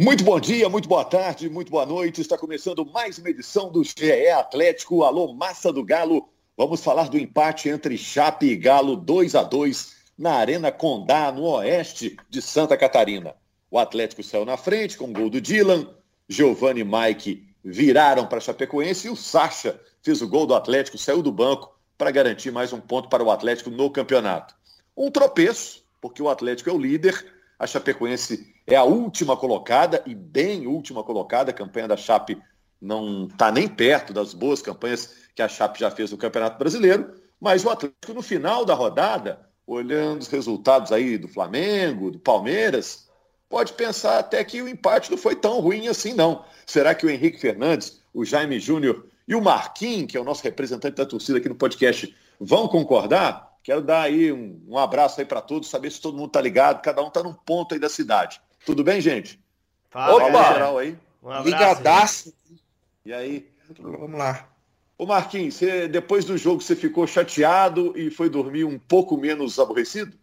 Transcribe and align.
Muito 0.00 0.22
bom 0.22 0.38
dia, 0.38 0.68
muito 0.68 0.88
boa 0.88 1.04
tarde, 1.04 1.50
muito 1.50 1.72
boa 1.72 1.84
noite. 1.84 2.20
Está 2.20 2.38
começando 2.38 2.86
mais 2.86 3.18
uma 3.18 3.30
edição 3.30 3.68
do 3.68 3.82
GE 3.82 4.28
Atlético. 4.28 5.02
Alô, 5.02 5.34
Massa 5.34 5.72
do 5.72 5.82
Galo. 5.82 6.28
Vamos 6.56 6.84
falar 6.84 7.08
do 7.08 7.18
empate 7.18 7.68
entre 7.68 7.98
Chape 7.98 8.46
e 8.46 8.54
Galo 8.54 8.94
2 8.94 9.34
a 9.34 9.42
2 9.42 9.96
na 10.16 10.34
Arena 10.34 10.70
Condá, 10.70 11.32
no 11.32 11.42
oeste 11.46 12.16
de 12.30 12.40
Santa 12.40 12.76
Catarina. 12.76 13.34
O 13.68 13.76
Atlético 13.76 14.22
saiu 14.22 14.44
na 14.44 14.56
frente 14.56 14.96
com 14.96 15.06
o 15.06 15.12
gol 15.12 15.28
do 15.28 15.40
Dylan. 15.40 15.92
Giovanni 16.28 16.82
e 16.82 16.84
Mike 16.84 17.48
viraram 17.64 18.24
para 18.24 18.38
Chapecoense 18.38 19.08
e 19.08 19.10
o 19.10 19.16
Sacha 19.16 19.80
fez 20.00 20.22
o 20.22 20.28
gol 20.28 20.46
do 20.46 20.54
Atlético, 20.54 20.96
saiu 20.96 21.24
do 21.24 21.32
banco 21.32 21.76
para 21.98 22.12
garantir 22.12 22.52
mais 22.52 22.72
um 22.72 22.80
ponto 22.80 23.08
para 23.08 23.24
o 23.24 23.32
Atlético 23.32 23.68
no 23.68 23.90
campeonato. 23.90 24.54
Um 24.96 25.10
tropeço, 25.10 25.82
porque 26.00 26.22
o 26.22 26.28
Atlético 26.28 26.70
é 26.70 26.72
o 26.72 26.78
líder 26.78 27.37
a 27.58 27.66
Chapecoense 27.66 28.54
é 28.66 28.76
a 28.76 28.84
última 28.84 29.36
colocada 29.36 30.02
e 30.06 30.14
bem 30.14 30.66
última 30.66 31.02
colocada. 31.02 31.50
A 31.50 31.54
campanha 31.54 31.88
da 31.88 31.96
Chape 31.96 32.40
não 32.80 33.26
está 33.26 33.50
nem 33.50 33.66
perto 33.66 34.12
das 34.12 34.32
boas 34.32 34.62
campanhas 34.62 35.14
que 35.34 35.42
a 35.42 35.48
Chape 35.48 35.80
já 35.80 35.90
fez 35.90 36.12
no 36.12 36.18
Campeonato 36.18 36.58
Brasileiro. 36.58 37.14
Mas 37.40 37.64
o 37.64 37.70
Atlético, 37.70 38.14
no 38.14 38.22
final 38.22 38.64
da 38.64 38.74
rodada, 38.74 39.48
olhando 39.66 40.20
os 40.20 40.28
resultados 40.28 40.92
aí 40.92 41.18
do 41.18 41.28
Flamengo, 41.28 42.10
do 42.10 42.18
Palmeiras, 42.18 43.08
pode 43.48 43.72
pensar 43.72 44.18
até 44.18 44.44
que 44.44 44.62
o 44.62 44.68
empate 44.68 45.10
não 45.10 45.18
foi 45.18 45.34
tão 45.34 45.60
ruim 45.60 45.88
assim, 45.88 46.12
não. 46.12 46.44
Será 46.66 46.94
que 46.94 47.06
o 47.06 47.10
Henrique 47.10 47.40
Fernandes, 47.40 48.00
o 48.14 48.24
Jaime 48.24 48.60
Júnior 48.60 49.06
e 49.26 49.34
o 49.34 49.42
Marquinhos, 49.42 50.10
que 50.10 50.16
é 50.16 50.20
o 50.20 50.24
nosso 50.24 50.44
representante 50.44 50.96
da 50.96 51.06
torcida 51.06 51.38
aqui 51.38 51.48
no 51.48 51.54
podcast, 51.54 52.14
vão 52.40 52.68
concordar? 52.68 53.47
Quero 53.68 53.82
dar 53.82 54.00
aí 54.00 54.32
um, 54.32 54.58
um 54.66 54.78
abraço 54.78 55.20
aí 55.20 55.26
para 55.26 55.42
todos, 55.42 55.68
saber 55.68 55.92
se 55.92 56.00
todo 56.00 56.16
mundo 56.16 56.30
tá 56.30 56.40
ligado, 56.40 56.80
cada 56.80 57.02
um 57.02 57.10
tá 57.10 57.22
num 57.22 57.34
ponto 57.34 57.74
aí 57.74 57.78
da 57.78 57.90
cidade. 57.90 58.40
Tudo 58.64 58.82
bem, 58.82 58.98
gente? 58.98 59.38
Fala, 59.90 60.14
Opa! 60.14 60.54
geral 60.54 60.78
aí. 60.78 60.96
Um 61.22 61.42
Ligadaço. 61.42 62.32
E 63.04 63.12
aí? 63.12 63.46
Vamos 63.78 64.18
lá. 64.18 64.48
Ô 64.96 65.04
Marquinhos, 65.04 65.56
você, 65.56 65.86
depois 65.86 66.24
do 66.24 66.38
jogo 66.38 66.62
você 66.62 66.74
ficou 66.74 67.06
chateado 67.06 67.92
e 67.94 68.10
foi 68.10 68.30
dormir 68.30 68.64
um 68.64 68.78
pouco 68.78 69.18
menos 69.18 69.58
aborrecido? 69.58 70.16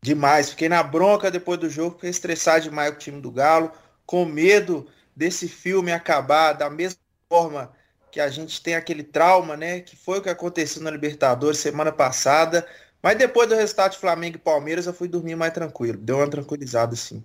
Demais. 0.00 0.50
Fiquei 0.50 0.68
na 0.68 0.84
bronca 0.84 1.32
depois 1.32 1.58
do 1.58 1.68
jogo, 1.68 1.96
fiquei 1.96 2.10
estressado 2.10 2.62
demais 2.62 2.90
com 2.90 2.96
o 2.96 3.00
time 3.00 3.20
do 3.20 3.32
Galo, 3.32 3.72
com 4.06 4.24
medo 4.24 4.86
desse 5.16 5.48
filme 5.48 5.90
acabar 5.90 6.52
da 6.52 6.70
mesma 6.70 7.00
forma 7.28 7.72
que 8.16 8.20
a 8.22 8.30
gente 8.30 8.62
tem 8.62 8.74
aquele 8.74 9.02
trauma, 9.02 9.58
né? 9.58 9.80
Que 9.80 9.94
foi 9.94 10.20
o 10.20 10.22
que 10.22 10.30
aconteceu 10.30 10.80
na 10.80 10.90
Libertadores 10.90 11.58
semana 11.58 11.92
passada. 11.92 12.66
Mas 13.02 13.18
depois 13.18 13.46
do 13.46 13.54
resultado 13.54 13.92
de 13.92 13.98
Flamengo 13.98 14.36
e 14.36 14.40
Palmeiras, 14.40 14.86
eu 14.86 14.94
fui 14.94 15.06
dormir 15.06 15.36
mais 15.36 15.52
tranquilo. 15.52 15.98
Deu 15.98 16.16
uma 16.16 16.30
tranquilizada, 16.30 16.96
sim. 16.96 17.22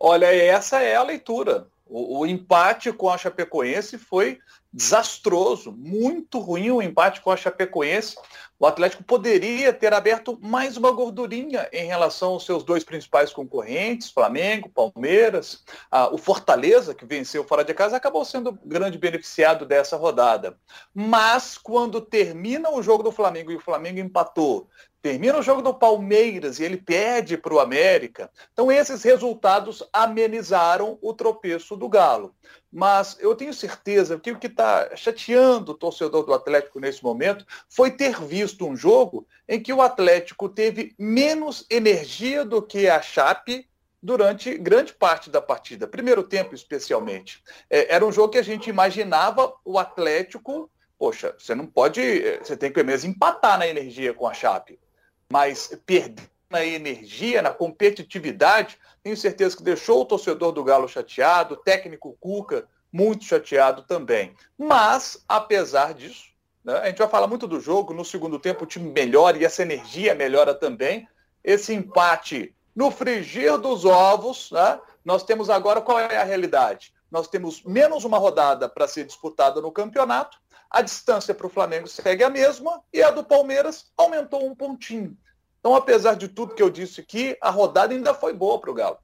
Olha, 0.00 0.34
essa 0.34 0.82
é 0.82 0.96
a 0.96 1.02
leitura. 1.04 1.68
O, 1.96 2.18
o, 2.18 2.26
empate 2.26 2.92
com 2.92 3.08
a 3.08 3.16
Chapecoense 3.16 3.98
foi 3.98 4.40
desastroso, 4.72 5.70
muito 5.70 6.40
ruim 6.40 6.72
o 6.72 6.82
empate 6.82 7.20
com 7.20 7.30
a 7.30 7.36
Chapecoense. 7.36 8.16
O 8.58 8.66
Atlético 8.66 9.04
poderia 9.04 9.72
ter 9.72 9.94
aberto 9.94 10.36
mais 10.42 10.76
uma 10.76 10.90
gordurinha 10.90 11.68
em 11.72 11.86
relação 11.86 12.30
aos 12.30 12.44
seus 12.44 12.64
dois 12.64 12.82
principais 12.82 13.32
concorrentes, 13.32 14.10
Flamengo, 14.10 14.68
Palmeiras. 14.68 15.62
Ah, 15.88 16.12
o 16.12 16.18
Fortaleza, 16.18 16.96
que 16.96 17.06
venceu 17.06 17.44
fora 17.44 17.64
de 17.64 17.72
casa, 17.72 17.96
acabou 17.96 18.24
sendo 18.24 18.58
grande 18.64 18.98
beneficiado 18.98 19.64
dessa 19.64 19.96
rodada. 19.96 20.58
Mas 20.92 21.56
quando 21.56 22.00
termina 22.00 22.70
o 22.70 22.82
jogo 22.82 23.04
do 23.04 23.12
Flamengo 23.12 23.52
e 23.52 23.56
o 23.56 23.60
Flamengo 23.60 24.00
empatou, 24.00 24.68
termina 25.04 25.36
o 25.36 25.42
jogo 25.42 25.60
do 25.60 25.74
Palmeiras 25.74 26.58
e 26.58 26.64
ele 26.64 26.78
perde 26.78 27.36
para 27.36 27.52
o 27.52 27.60
América. 27.60 28.30
Então 28.54 28.72
esses 28.72 29.02
resultados 29.02 29.86
amenizaram 29.92 30.98
o 31.02 31.12
tropeço 31.12 31.76
do 31.76 31.90
Galo. 31.90 32.34
Mas 32.72 33.14
eu 33.20 33.34
tenho 33.34 33.52
certeza 33.52 34.18
que 34.18 34.32
o 34.32 34.38
que 34.38 34.46
está 34.46 34.96
chateando 34.96 35.72
o 35.72 35.74
torcedor 35.74 36.24
do 36.24 36.32
Atlético 36.32 36.80
nesse 36.80 37.04
momento 37.04 37.44
foi 37.68 37.90
ter 37.90 38.18
visto 38.18 38.66
um 38.66 38.74
jogo 38.74 39.26
em 39.46 39.60
que 39.60 39.74
o 39.74 39.82
Atlético 39.82 40.48
teve 40.48 40.94
menos 40.98 41.66
energia 41.68 42.42
do 42.42 42.62
que 42.62 42.88
a 42.88 43.02
Chape 43.02 43.68
durante 44.02 44.56
grande 44.56 44.94
parte 44.94 45.28
da 45.28 45.42
partida, 45.42 45.86
primeiro 45.86 46.22
tempo 46.22 46.54
especialmente. 46.54 47.42
É, 47.68 47.94
era 47.94 48.06
um 48.06 48.12
jogo 48.12 48.30
que 48.30 48.38
a 48.38 48.42
gente 48.42 48.70
imaginava 48.70 49.52
o 49.66 49.78
Atlético, 49.78 50.70
poxa, 50.98 51.34
você 51.38 51.54
não 51.54 51.66
pode, 51.66 52.00
você 52.38 52.56
tem 52.56 52.72
que 52.72 52.82
mesmo 52.82 53.10
empatar 53.10 53.58
na 53.58 53.66
energia 53.66 54.14
com 54.14 54.26
a 54.26 54.32
Chape 54.32 54.82
mas 55.34 55.76
perder 55.84 56.30
na 56.48 56.64
energia, 56.64 57.42
na 57.42 57.50
competitividade, 57.50 58.78
tenho 59.02 59.16
certeza 59.16 59.56
que 59.56 59.64
deixou 59.64 60.02
o 60.02 60.04
torcedor 60.04 60.52
do 60.52 60.62
Galo 60.62 60.86
chateado, 60.86 61.54
o 61.54 61.56
técnico 61.56 62.16
Cuca 62.20 62.68
muito 62.92 63.24
chateado 63.24 63.82
também. 63.82 64.32
Mas, 64.56 65.24
apesar 65.28 65.92
disso, 65.92 66.26
né, 66.62 66.78
a 66.78 66.86
gente 66.86 66.98
vai 66.98 67.08
falar 67.08 67.26
muito 67.26 67.48
do 67.48 67.58
jogo, 67.58 67.92
no 67.92 68.04
segundo 68.04 68.38
tempo 68.38 68.62
o 68.62 68.66
time 68.66 68.88
melhora 68.92 69.36
e 69.36 69.44
essa 69.44 69.62
energia 69.62 70.14
melhora 70.14 70.54
também. 70.54 71.08
Esse 71.42 71.74
empate 71.74 72.54
no 72.72 72.92
frigir 72.92 73.58
dos 73.58 73.84
ovos, 73.84 74.52
né, 74.52 74.78
nós 75.04 75.24
temos 75.24 75.50
agora 75.50 75.80
qual 75.80 75.98
é 75.98 76.16
a 76.16 76.22
realidade? 76.22 76.94
Nós 77.10 77.26
temos 77.26 77.60
menos 77.64 78.04
uma 78.04 78.18
rodada 78.18 78.68
para 78.68 78.86
ser 78.86 79.04
disputada 79.04 79.60
no 79.60 79.72
campeonato, 79.72 80.38
a 80.70 80.80
distância 80.80 81.34
para 81.34 81.46
o 81.46 81.50
Flamengo 81.50 81.88
segue 81.88 82.22
a 82.22 82.30
mesma 82.30 82.82
e 82.92 83.02
a 83.02 83.10
do 83.10 83.24
Palmeiras 83.24 83.92
aumentou 83.96 84.44
um 84.44 84.54
pontinho. 84.54 85.16
Então, 85.64 85.74
apesar 85.74 86.12
de 86.12 86.28
tudo 86.28 86.54
que 86.54 86.62
eu 86.62 86.68
disse 86.68 87.00
aqui, 87.00 87.38
a 87.40 87.48
rodada 87.48 87.94
ainda 87.94 88.12
foi 88.12 88.34
boa 88.34 88.60
para 88.60 88.70
o 88.70 88.74
Galo. 88.74 88.98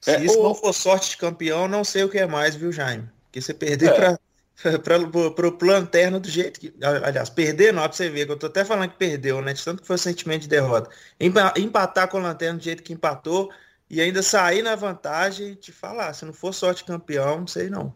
Se 0.00 0.12
é, 0.12 0.24
isso 0.24 0.38
o... 0.38 0.44
não 0.44 0.54
for 0.54 0.72
sorte 0.72 1.10
de 1.10 1.16
campeão, 1.16 1.66
não 1.66 1.82
sei 1.82 2.04
o 2.04 2.08
que 2.08 2.16
é 2.16 2.28
mais, 2.28 2.54
viu, 2.54 2.70
Jaime? 2.70 3.10
Porque 3.24 3.40
você 3.40 3.52
perder 3.52 3.90
é. 3.90 4.78
para 4.78 4.98
o 5.02 5.66
lanterna 5.66 6.20
do 6.20 6.28
jeito 6.28 6.60
que. 6.60 6.72
Aliás, 6.80 7.28
perder 7.28 7.72
não, 7.72 7.82
para 7.82 7.90
você 7.92 8.08
ver, 8.08 8.24
que 8.24 8.30
eu 8.30 8.36
tô 8.36 8.46
até 8.46 8.64
falando 8.64 8.90
que 8.90 8.96
perdeu, 8.98 9.42
né? 9.42 9.52
De 9.52 9.64
tanto 9.64 9.82
que 9.82 9.88
foi 9.88 9.96
o 9.96 9.98
sentimento 9.98 10.42
de 10.42 10.48
derrota. 10.48 10.88
Empatar 11.18 12.06
com 12.06 12.18
o 12.18 12.22
lanterna 12.22 12.56
do 12.56 12.62
jeito 12.62 12.80
que 12.80 12.92
empatou 12.92 13.50
e 13.90 14.00
ainda 14.00 14.22
sair 14.22 14.62
na 14.62 14.76
vantagem 14.76 15.48
e 15.48 15.56
te 15.56 15.72
falar, 15.72 16.12
se 16.12 16.24
não 16.24 16.32
for 16.32 16.54
sorte 16.54 16.82
de 16.82 16.84
campeão, 16.84 17.40
não 17.40 17.48
sei 17.48 17.68
não. 17.68 17.92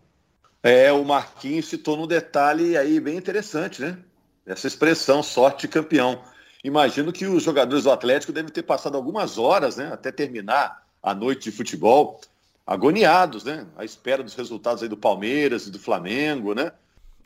É, 0.65 0.91
o 0.91 1.05
Marquinhos 1.05 1.69
citou 1.69 1.97
num 1.97 2.09
detalhe 2.09 2.77
aí 2.77 2.99
bem 2.99 3.17
interessante, 3.17 3.81
né? 3.81 3.97
Essa 4.45 4.67
expressão, 4.67 5.23
sorte 5.23 5.61
de 5.61 5.69
campeão. 5.69 6.21
Imagino 6.63 7.13
que 7.13 7.27
os 7.27 7.43
jogadores 7.43 7.85
do 7.85 7.91
Atlético 7.91 8.33
devem 8.33 8.51
ter 8.51 8.63
passado 8.63 8.97
algumas 8.97 9.39
horas, 9.39 9.77
né, 9.77 9.91
até 9.93 10.11
terminar 10.11 10.85
a 11.03 11.15
noite 11.15 11.51
de 11.51 11.57
futebol, 11.57 12.21
agoniados, 12.67 13.45
né, 13.45 13.67
à 13.77 13.85
espera 13.85 14.23
dos 14.23 14.35
resultados 14.35 14.83
aí 14.83 14.89
do 14.89 14.97
Palmeiras 14.97 15.67
e 15.67 15.71
do 15.71 15.79
Flamengo, 15.79 16.55
né? 16.55 16.73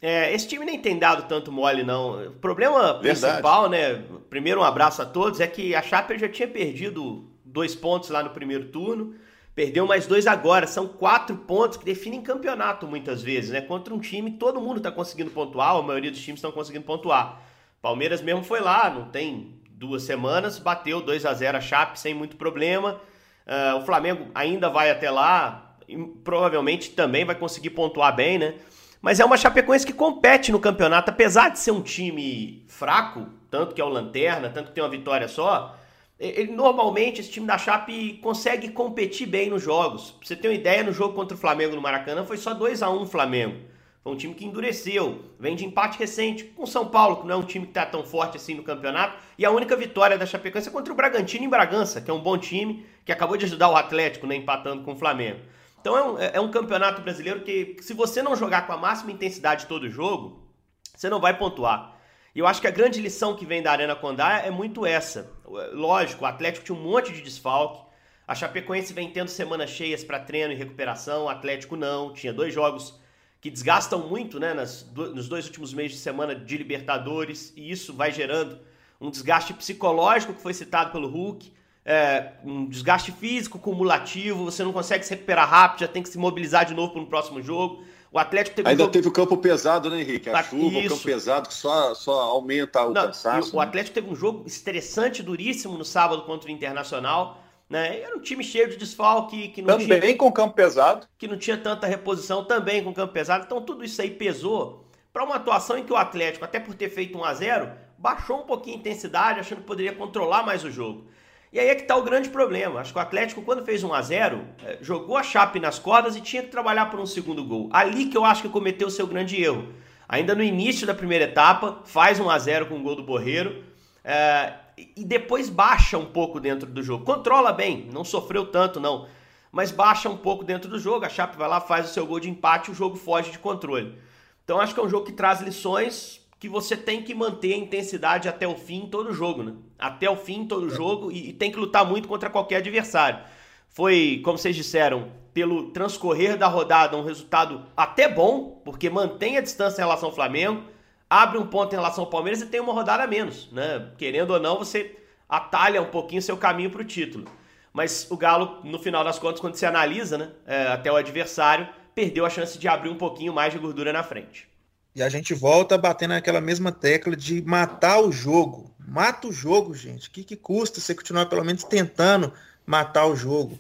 É, 0.01 0.35
esse 0.35 0.49
time 0.49 0.65
nem 0.65 0.81
tem 0.81 0.99
dado 0.99 1.29
tanto 1.29 1.53
mole, 1.53 1.85
não. 1.85 2.27
O 2.27 2.33
problema 2.33 2.95
principal, 2.95 3.71
né? 3.71 4.03
Primeiro, 4.29 4.61
um 4.61 4.65
abraço 4.65 5.01
a 5.01 5.07
todos, 5.07 5.39
é 5.39 5.47
que 5.47 5.77
a 5.77 5.83
Chape 5.83 6.19
já 6.19 6.29
tinha 6.29 6.49
perdido 6.49 7.25
dois 7.45 7.77
pontos 7.77 8.11
lá 8.11 8.21
no 8.21 8.31
primeiro 8.31 8.65
turno, 8.65 9.15
perdeu 9.55 9.87
mais 9.87 10.05
dois 10.05 10.27
agora. 10.27 10.67
São 10.67 10.89
quatro 10.89 11.37
pontos 11.37 11.79
que 11.79 11.85
definem 11.85 12.21
campeonato 12.21 12.85
muitas 12.85 13.23
vezes, 13.23 13.51
né? 13.51 13.61
Contra 13.61 13.95
um 13.95 14.01
time, 14.01 14.33
todo 14.33 14.61
mundo 14.61 14.79
está 14.79 14.91
conseguindo 14.91 15.31
pontuar, 15.31 15.77
a 15.77 15.83
maioria 15.83 16.11
dos 16.11 16.21
times 16.21 16.39
estão 16.39 16.51
conseguindo 16.51 16.85
pontuar. 16.85 17.41
Palmeiras 17.83 18.23
mesmo 18.23 18.45
foi 18.45 18.61
lá, 18.61 18.89
não 18.89 19.07
tem 19.07 19.61
duas 19.71 20.05
semanas, 20.05 20.61
bateu 20.61 21.01
2 21.01 21.27
a 21.27 21.35
0 21.35 21.59
a 21.59 21.61
Chape 21.61 21.99
sem 21.99 22.15
muito 22.15 22.37
problema. 22.37 23.01
Uh, 23.45 23.79
o 23.79 23.85
Flamengo 23.85 24.29
ainda 24.33 24.71
vai 24.71 24.89
até 24.89 25.11
lá, 25.11 25.75
e 25.89 25.99
provavelmente 26.23 26.91
também 26.91 27.25
vai 27.25 27.35
conseguir 27.35 27.71
pontuar 27.71 28.15
bem, 28.15 28.39
né? 28.39 28.55
Mas 29.01 29.19
é 29.19 29.25
uma 29.25 29.37
Chapecoense 29.37 29.85
que 29.85 29.93
compete 29.93 30.53
no 30.53 30.61
campeonato, 30.61 31.11
apesar 31.11 31.49
de 31.49 31.59
ser 31.59 31.73
um 31.73 31.83
time 31.83 32.65
fraco, 32.69 33.27
tanto 33.51 33.75
que 33.75 33.81
é 33.81 33.85
o 33.85 33.89
Lanterna, 33.89 34.49
tanto 34.49 34.69
que 34.69 34.75
tem 34.75 34.85
uma 34.85 34.89
vitória 34.89 35.27
só. 35.27 35.77
Ele, 36.21 36.53
normalmente 36.53 37.21
esse 37.21 37.33
time 37.33 37.49
da 37.49 37.59
Chape 37.59 38.21
consegue 38.23 38.71
competir 38.71 39.27
bem 39.27 39.51
nos 39.51 39.61
jogos. 39.61 40.13
Pra 40.13 40.29
você 40.29 40.37
ter 40.37 40.47
uma 40.47 40.55
ideia, 40.55 40.85
no 40.85 40.93
jogo 40.93 41.15
contra 41.15 41.37
o 41.37 41.41
Flamengo 41.41 41.75
no 41.75 41.83
Maracanã 41.83 42.25
foi 42.25 42.37
só 42.37 42.55
2 42.55 42.81
a 42.81 42.91
1 42.91 43.07
Flamengo. 43.07 43.72
Foi 44.03 44.13
um 44.13 44.17
time 44.17 44.35
que 44.35 44.45
endureceu, 44.45 45.27
vem 45.39 45.55
de 45.55 45.65
empate 45.65 45.97
recente 45.97 46.43
com 46.43 46.67
São 46.67 46.89
Paulo, 46.89 47.19
que 47.19 47.27
não 47.27 47.37
é 47.37 47.39
um 47.39 47.45
time 47.45 47.67
que 47.67 47.71
está 47.71 47.87
tão 47.87 48.05
forte 48.05 48.37
assim 48.37 48.53
no 48.53 48.65
campeonato. 48.65 49.17
E 49.39 49.45
a 49.45 49.51
única 49.51 49.77
vitória 49.77 50.19
da 50.19 50.27
Chapecoense 50.27 50.69
é 50.69 50.73
contra 50.73 50.93
o 50.93 50.97
Bragantino 50.97 51.45
em 51.45 51.49
Bragança, 51.49 52.01
que 52.01 52.11
é 52.11 52.15
um 52.15 52.21
bom 52.21 52.37
time, 52.37 52.85
que 53.05 53.13
acabou 53.13 53.37
de 53.37 53.45
ajudar 53.45 53.69
o 53.69 53.77
Atlético, 53.77 54.27
né, 54.27 54.35
empatando 54.35 54.83
com 54.83 54.95
o 54.95 54.97
Flamengo. 54.97 55.41
Então 55.81 55.97
é 55.97 56.03
um, 56.03 56.19
é, 56.19 56.31
é 56.35 56.41
um 56.41 56.51
campeonato 56.51 57.01
brasileiro 57.01 57.43
que, 57.43 57.77
se 57.81 57.95
você 57.95 58.23
não 58.23 58.35
jogar 58.35 58.67
com 58.67 58.73
a 58.73 58.77
máxima 58.77 59.13
intensidade 59.13 59.67
todo 59.67 59.89
jogo, 59.89 60.49
você 60.97 61.09
não 61.09 61.21
vai 61.21 61.39
pontuar. 61.39 61.97
E 62.35 62.41
eu 62.41 62.47
acho 62.47 62.61
que 62.61 62.67
a 62.67 62.73
grande 62.73 63.01
lição 63.01 63.37
que 63.37 63.47
vem 63.47 63.63
da 63.63 63.71
Arena 63.71 63.95
Condá 63.95 64.39
é 64.39 64.51
muito 64.51 64.85
essa. 64.85 65.31
Lógico, 65.73 66.25
o 66.25 66.27
Atlético 66.27 66.65
tinha 66.65 66.77
um 66.77 66.83
monte 66.83 67.13
de 67.13 67.23
desfalque. 67.23 67.81
A 68.27 68.35
Chapecoense 68.35 68.93
vem 68.93 69.11
tendo 69.11 69.29
semanas 69.29 69.71
cheias 69.71 70.03
para 70.03 70.19
treino 70.19 70.53
e 70.53 70.57
recuperação, 70.57 71.25
o 71.25 71.29
Atlético 71.29 71.77
não, 71.77 72.13
tinha 72.13 72.33
dois 72.33 72.53
jogos 72.53 73.01
que 73.43 73.51
desgastam 73.51 73.99
muito 74.09 74.39
né, 74.39 74.55
nas, 74.55 74.87
nos 74.95 75.29
dois 75.29 75.47
últimos 75.47 75.75
meses 75.75 75.93
de 75.93 75.99
semana 75.99 76.33
de 76.33 76.57
Libertadores, 76.57 77.53
e 77.57 77.73
isso 77.73 77.93
vai 77.93 78.13
gerando 78.13 78.57
um 79.01 79.11
desgaste 79.11 79.53
psicológico 79.53 80.33
que 80.33 80.41
foi 80.41 80.55
citado 80.55 80.93
pelo 80.93 81.09
Hulk. 81.09 81.53
é, 81.85 82.35
um 82.45 82.67
desgaste 82.67 83.11
físico 83.11 83.59
cumulativo, 83.59 84.45
você 84.45 84.63
não 84.63 84.73
consegue 84.73 85.05
se 85.05 85.11
recuperar 85.11 85.51
rápido, 85.51 85.81
já 85.81 85.89
tem 85.89 86.05
que 86.05 86.09
se 86.09 86.17
mobilizar 86.17 86.65
de 86.65 86.73
novo 86.73 86.93
para 86.93 87.03
o 87.03 87.07
próximo 87.07 87.43
jogo. 87.43 87.83
O 88.13 88.19
Atlético 88.19 88.55
teve 88.55 88.69
Ainda 88.69 88.83
um 88.83 88.85
jogo... 88.85 88.93
teve 88.93 89.09
o 89.09 89.11
campo 89.11 89.37
pesado, 89.37 89.91
né, 89.91 90.01
Henrique? 90.03 90.29
A 90.29 90.35
tá, 90.35 90.43
chuva, 90.45 90.79
isso. 90.79 90.87
o 90.87 90.91
campo 90.91 91.03
pesado 91.03 91.49
que 91.49 91.55
só, 91.55 91.95
só 91.95 92.21
aumenta 92.21 92.81
o 92.83 92.93
não, 92.93 93.07
cansaço. 93.07 93.57
O, 93.57 93.59
né? 93.59 93.67
Atlético 93.67 93.95
teve 93.95 94.09
um 94.09 94.15
jogo 94.15 94.45
estressante, 94.47 95.21
duríssimo 95.21 95.77
no 95.77 95.85
sábado 95.85 96.23
contra 96.23 96.49
o 96.49 96.53
Internacional. 96.53 97.43
Né? 97.73 98.03
Era 98.03 98.15
um 98.15 98.21
time 98.21 98.45
cheio 98.45 98.69
de 98.69 98.77
desfalque. 98.77 99.49
Que 99.49 99.63
não 99.63 99.79
também 99.79 99.99
tinha, 99.99 100.17
com 100.19 100.31
campo 100.31 100.55
pesado. 100.55 101.09
Que 101.17 101.27
não 101.27 101.39
tinha 101.39 101.57
tanta 101.57 101.87
reposição, 101.87 102.45
também 102.45 102.85
com 102.85 102.93
campo 102.93 103.15
pesado. 103.15 103.45
Então 103.47 103.63
tudo 103.63 103.83
isso 103.83 104.03
aí 104.03 104.11
pesou 104.11 104.85
para 105.11 105.25
uma 105.25 105.37
atuação 105.37 105.79
em 105.79 105.83
que 105.83 105.91
o 105.91 105.97
Atlético, 105.97 106.45
até 106.45 106.61
por 106.61 106.75
ter 106.75 106.91
feito 106.91 107.17
1 107.17 107.25
a 107.25 107.33
0 107.33 107.73
baixou 107.97 108.41
um 108.41 108.43
pouquinho 108.43 108.77
a 108.77 108.81
intensidade, 108.81 109.41
achando 109.41 109.63
que 109.63 109.67
poderia 109.67 109.95
controlar 109.95 110.43
mais 110.43 110.65
o 110.65 110.71
jogo. 110.71 111.07
E 111.51 111.59
aí 111.59 111.69
é 111.69 111.75
que 111.75 111.83
está 111.83 111.97
o 111.97 112.03
grande 112.03 112.29
problema. 112.29 112.79
Acho 112.79 112.93
que 112.93 112.99
o 112.99 113.03
Atlético, 113.03 113.41
quando 113.41 113.65
fez 113.65 113.83
1 113.83 113.95
a 113.95 114.03
0 114.03 114.45
é, 114.67 114.79
jogou 114.83 115.17
a 115.17 115.23
chape 115.23 115.59
nas 115.59 115.79
cordas 115.79 116.15
e 116.15 116.21
tinha 116.21 116.43
que 116.43 116.49
trabalhar 116.49 116.91
por 116.91 117.01
um 117.01 117.07
segundo 117.07 117.43
gol. 117.43 117.71
Ali 117.73 118.05
que 118.05 118.19
eu 118.19 118.25
acho 118.27 118.43
que 118.43 118.51
cometeu 118.51 118.89
o 118.89 118.91
seu 118.91 119.07
grande 119.07 119.43
erro. 119.43 119.73
Ainda 120.07 120.35
no 120.35 120.43
início 120.43 120.87
da 120.87 120.93
primeira 120.93 121.25
etapa, 121.25 121.81
faz 121.87 122.21
1 122.21 122.29
a 122.29 122.39
0 122.39 122.67
com 122.67 122.77
o 122.77 122.83
gol 122.83 122.97
do 122.97 123.03
Borreiro. 123.03 123.65
É, 124.05 124.53
e 124.77 125.05
depois 125.05 125.49
baixa 125.49 125.99
um 125.99 126.07
pouco 126.07 126.41
dentro 126.41 126.69
do 126.69 126.83
jogo. 126.83 127.05
Controla 127.05 127.53
bem, 127.53 127.89
não 127.93 128.05
sofreu 128.05 128.47
tanto 128.47 128.81
não. 128.81 129.07
Mas 129.51 129.71
baixa 129.71 130.09
um 130.09 130.17
pouco 130.17 130.45
dentro 130.45 130.71
do 130.71 130.79
jogo. 130.79 131.05
A 131.05 131.09
Chape 131.09 131.37
vai 131.37 131.49
lá, 131.49 131.61
faz 131.61 131.91
o 131.91 131.93
seu 131.93 132.07
gol 132.07 132.19
de 132.19 132.31
empate 132.31 132.71
e 132.71 132.73
o 132.73 132.75
jogo 132.75 132.97
foge 132.97 133.31
de 133.31 133.39
controle. 133.39 133.99
Então 134.45 134.61
acho 134.61 134.75
que 134.75 134.81
é 134.81 134.83
um 134.83 134.89
jogo 134.89 135.07
que 135.07 135.13
traz 135.13 135.41
lições 135.41 136.21
que 136.39 136.49
você 136.49 136.77
tem 136.77 137.03
que 137.03 137.15
manter 137.15 137.55
a 137.55 137.57
intensidade 137.57 138.29
até 138.29 138.49
o 138.49 138.57
fim 138.57 138.89
todo 138.91 139.13
jogo, 139.13 139.45
né? 139.45 139.55
Até 139.79 140.11
o 140.11 140.17
fim 140.17 140.45
todo 140.45 140.67
é. 140.67 140.71
jogo 140.71 141.13
e, 141.13 141.29
e 141.29 141.33
tem 141.33 141.53
que 141.53 141.59
lutar 141.59 141.85
muito 141.85 142.09
contra 142.09 142.29
qualquer 142.29 142.57
adversário. 142.57 143.21
Foi, 143.69 144.21
como 144.25 144.37
vocês 144.37 144.57
disseram, 144.57 145.13
pelo 145.33 145.71
transcorrer 145.71 146.37
da 146.37 146.49
rodada, 146.49 146.97
um 146.97 147.05
resultado 147.05 147.65
até 147.77 148.09
bom, 148.09 148.61
porque 148.65 148.91
mantém 148.91 149.39
a 149.39 149.41
distância 149.41 149.81
em 149.81 149.85
relação 149.85 150.09
ao 150.09 150.15
Flamengo, 150.15 150.65
abre 151.13 151.37
um 151.37 151.47
ponto 151.47 151.75
em 151.75 151.77
relação 151.77 152.05
ao 152.05 152.11
Palmeiras 152.11 152.41
e 152.41 152.47
tem 152.47 152.59
uma 152.59 152.73
rodada 152.73 153.03
a 153.03 153.07
menos, 153.07 153.51
né? 153.53 153.91
Querendo 153.99 154.31
ou 154.31 154.41
não, 154.41 154.59
você 154.59 154.97
atalha 155.29 155.83
um 155.83 155.91
pouquinho 155.91 156.23
seu 156.23 156.39
caminho 156.39 156.71
para 156.71 156.81
o 156.81 156.85
título. 156.85 157.27
Mas 157.71 158.07
o 158.11 158.17
Galo, 158.17 158.61
no 158.65 158.79
final 158.79 159.05
das 159.05 159.19
contas, 159.19 159.39
quando 159.39 159.55
se 159.55 159.67
analisa, 159.67 160.17
né, 160.17 160.31
é, 160.47 160.69
até 160.69 160.91
o 160.91 160.97
adversário, 160.97 161.69
perdeu 161.95 162.25
a 162.25 162.31
chance 162.31 162.59
de 162.59 162.67
abrir 162.67 162.89
um 162.89 162.97
pouquinho 162.97 163.33
mais 163.33 163.53
de 163.53 163.59
gordura 163.59 163.93
na 163.93 164.03
frente. 164.03 164.49
E 164.95 165.03
a 165.03 165.09
gente 165.11 165.35
volta 165.35 165.77
batendo 165.77 166.13
naquela 166.13 166.41
mesma 166.41 166.73
tecla 166.73 167.15
de 167.15 167.43
matar 167.43 168.01
o 168.01 168.11
jogo. 168.11 168.75
Mata 168.79 169.29
o 169.29 169.33
jogo, 169.33 169.75
gente. 169.75 170.09
O 170.09 170.11
que, 170.11 170.25
que 170.25 170.37
custa 170.37 170.81
você 170.81 170.95
continuar 170.95 171.27
pelo 171.27 171.45
menos 171.45 171.63
tentando 171.63 172.33
matar 172.65 173.05
o 173.07 173.15
jogo? 173.15 173.59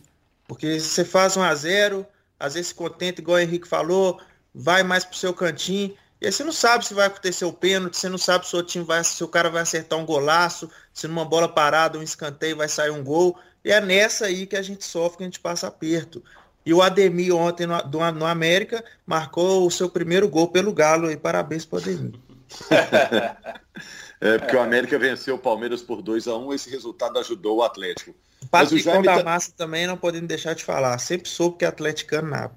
Porque 0.49 0.81
você 0.81 1.05
faz 1.05 1.37
um 1.37 1.43
a 1.43 1.55
zero, 1.55 2.07
às 2.41 2.55
vezes 2.55 2.69
se 2.69 2.75
contenta, 2.75 3.21
igual 3.21 3.37
o 3.37 3.41
Henrique 3.41 3.69
falou, 3.69 4.21
vai 4.55 4.83
mais 4.83 5.05
pro 5.05 5.17
seu 5.17 5.35
cantinho. 5.35 5.95
E 6.23 6.27
aí 6.27 6.33
você 6.33 6.45
não 6.45 6.53
sabe 6.53 6.87
se 6.87 6.95
vai 6.95 7.09
acontecer 7.09 7.45
o 7.45 7.53
pênalti, 7.53 7.97
você 7.97 8.09
não 8.09 8.17
sabe 8.17 8.47
se 8.47 8.55
o 8.55 8.63
time 8.63 8.85
vai, 8.85 9.03
se 9.03 9.25
o 9.25 9.27
cara 9.27 9.51
vai 9.51 9.61
acertar 9.61 9.99
um 9.99 10.07
golaço, 10.07 10.71
se 10.95 11.09
numa 11.09 11.25
bola 11.25 11.49
parada, 11.49 11.99
um 11.99 12.03
escanteio 12.03 12.57
vai 12.57 12.69
sair 12.69 12.91
um 12.91 13.03
gol. 13.03 13.37
E 13.65 13.73
é 13.73 13.81
nessa 13.81 14.27
aí 14.27 14.47
que 14.47 14.55
a 14.55 14.63
gente 14.63 14.85
sofre, 14.85 15.19
que 15.19 15.25
a 15.25 15.27
gente 15.27 15.41
passa 15.41 15.67
aperto. 15.67 16.23
E 16.65 16.73
o 16.73 16.81
Ademir 16.81 17.35
ontem 17.35 17.67
no, 17.67 17.77
no 18.13 18.25
América 18.25 18.85
marcou 19.05 19.67
o 19.67 19.71
seu 19.71 19.91
primeiro 19.91 20.29
gol 20.29 20.47
pelo 20.47 20.73
Galo. 20.73 21.11
E 21.11 21.17
parabéns 21.17 21.65
para 21.65 21.81
o 21.81 21.83
Ademir. 21.83 22.13
é, 24.21 24.39
porque 24.39 24.55
o 24.55 24.63
América 24.63 24.97
venceu 25.01 25.35
o 25.35 25.39
Palmeiras 25.41 25.83
por 25.83 26.03
2 26.03 26.29
a 26.29 26.37
1 26.37 26.47
um, 26.47 26.55
esse 26.55 26.71
resultado 26.71 27.19
ajudou 27.19 27.57
o 27.57 27.63
Atlético. 27.65 28.15
O 28.41 28.47
Patricão 28.47 29.03
da 29.03 29.17
tá... 29.17 29.25
Massa 29.25 29.53
também 29.57 29.89
não 29.89 29.97
podemos 29.97 30.29
deixar 30.29 30.55
de 30.55 30.63
falar. 30.63 30.97
Sempre 30.99 31.29
soube 31.29 31.59
que 31.59 31.65
é 31.65 31.69
atleticano 31.69 32.31
nada. 32.31 32.55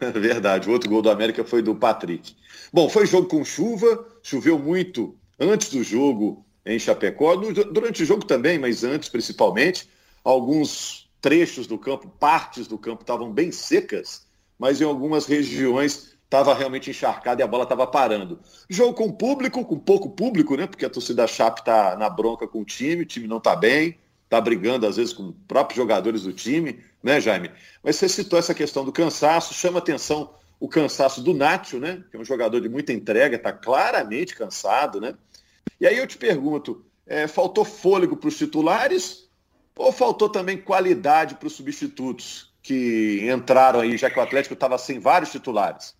É 0.00 0.10
verdade, 0.18 0.68
o 0.68 0.72
outro 0.72 0.88
gol 0.88 1.02
do 1.02 1.10
América 1.10 1.44
foi 1.44 1.62
do 1.62 1.74
Patrick. 1.74 2.36
Bom, 2.72 2.88
foi 2.88 3.06
jogo 3.06 3.28
com 3.28 3.44
chuva, 3.44 4.06
choveu 4.22 4.58
muito 4.58 5.16
antes 5.38 5.70
do 5.70 5.82
jogo 5.82 6.44
em 6.64 6.78
Chapecó, 6.78 7.34
durante 7.36 8.02
o 8.02 8.06
jogo 8.06 8.24
também, 8.24 8.58
mas 8.58 8.84
antes 8.84 9.08
principalmente. 9.08 9.88
Alguns 10.22 11.08
trechos 11.20 11.66
do 11.66 11.78
campo, 11.78 12.08
partes 12.20 12.66
do 12.66 12.76
campo 12.76 13.02
estavam 13.02 13.32
bem 13.32 13.50
secas, 13.50 14.26
mas 14.58 14.80
em 14.80 14.84
algumas 14.84 15.26
regiões 15.26 16.16
estava 16.24 16.52
realmente 16.52 16.90
encharcado 16.90 17.40
e 17.40 17.42
a 17.42 17.46
bola 17.46 17.62
estava 17.62 17.86
parando. 17.86 18.38
Jogo 18.68 18.92
com 18.92 19.10
público, 19.10 19.64
com 19.64 19.78
pouco 19.78 20.10
público, 20.10 20.56
né? 20.56 20.66
Porque 20.66 20.84
a 20.84 20.90
torcida 20.90 21.26
Chape 21.26 21.60
está 21.60 21.96
na 21.96 22.10
bronca 22.10 22.46
com 22.46 22.60
o 22.60 22.64
time, 22.64 23.02
o 23.02 23.06
time 23.06 23.26
não 23.26 23.38
está 23.38 23.56
bem, 23.56 23.96
está 24.24 24.38
brigando 24.38 24.86
às 24.86 24.96
vezes 24.96 25.14
com 25.14 25.32
próprios 25.46 25.76
jogadores 25.76 26.22
do 26.22 26.32
time, 26.32 26.78
né, 27.02 27.20
Jaime? 27.20 27.50
Mas 27.82 27.96
você 27.96 28.08
citou 28.08 28.38
essa 28.38 28.54
questão 28.54 28.84
do 28.84 28.92
cansaço, 28.92 29.54
chama 29.54 29.78
atenção 29.78 30.34
o 30.60 30.68
cansaço 30.68 31.22
do 31.22 31.32
Nacho, 31.32 31.78
né? 31.78 32.02
Que 32.10 32.16
é 32.16 32.20
um 32.20 32.24
jogador 32.24 32.60
de 32.60 32.68
muita 32.68 32.92
entrega, 32.92 33.36
está 33.36 33.52
claramente 33.52 34.34
cansado, 34.34 35.00
né? 35.00 35.14
E 35.80 35.86
aí 35.86 35.96
eu 35.96 36.06
te 36.06 36.18
pergunto, 36.18 36.84
é, 37.06 37.28
faltou 37.28 37.64
fôlego 37.64 38.16
para 38.16 38.28
os 38.28 38.36
titulares 38.36 39.28
ou 39.76 39.92
faltou 39.92 40.28
também 40.28 40.58
qualidade 40.58 41.36
para 41.36 41.46
os 41.46 41.52
substitutos 41.52 42.52
que 42.62 43.28
entraram 43.32 43.80
aí, 43.80 43.96
já 43.96 44.10
que 44.10 44.18
o 44.18 44.22
Atlético 44.22 44.54
estava 44.54 44.76
sem 44.76 44.98
vários 44.98 45.30
titulares? 45.30 45.96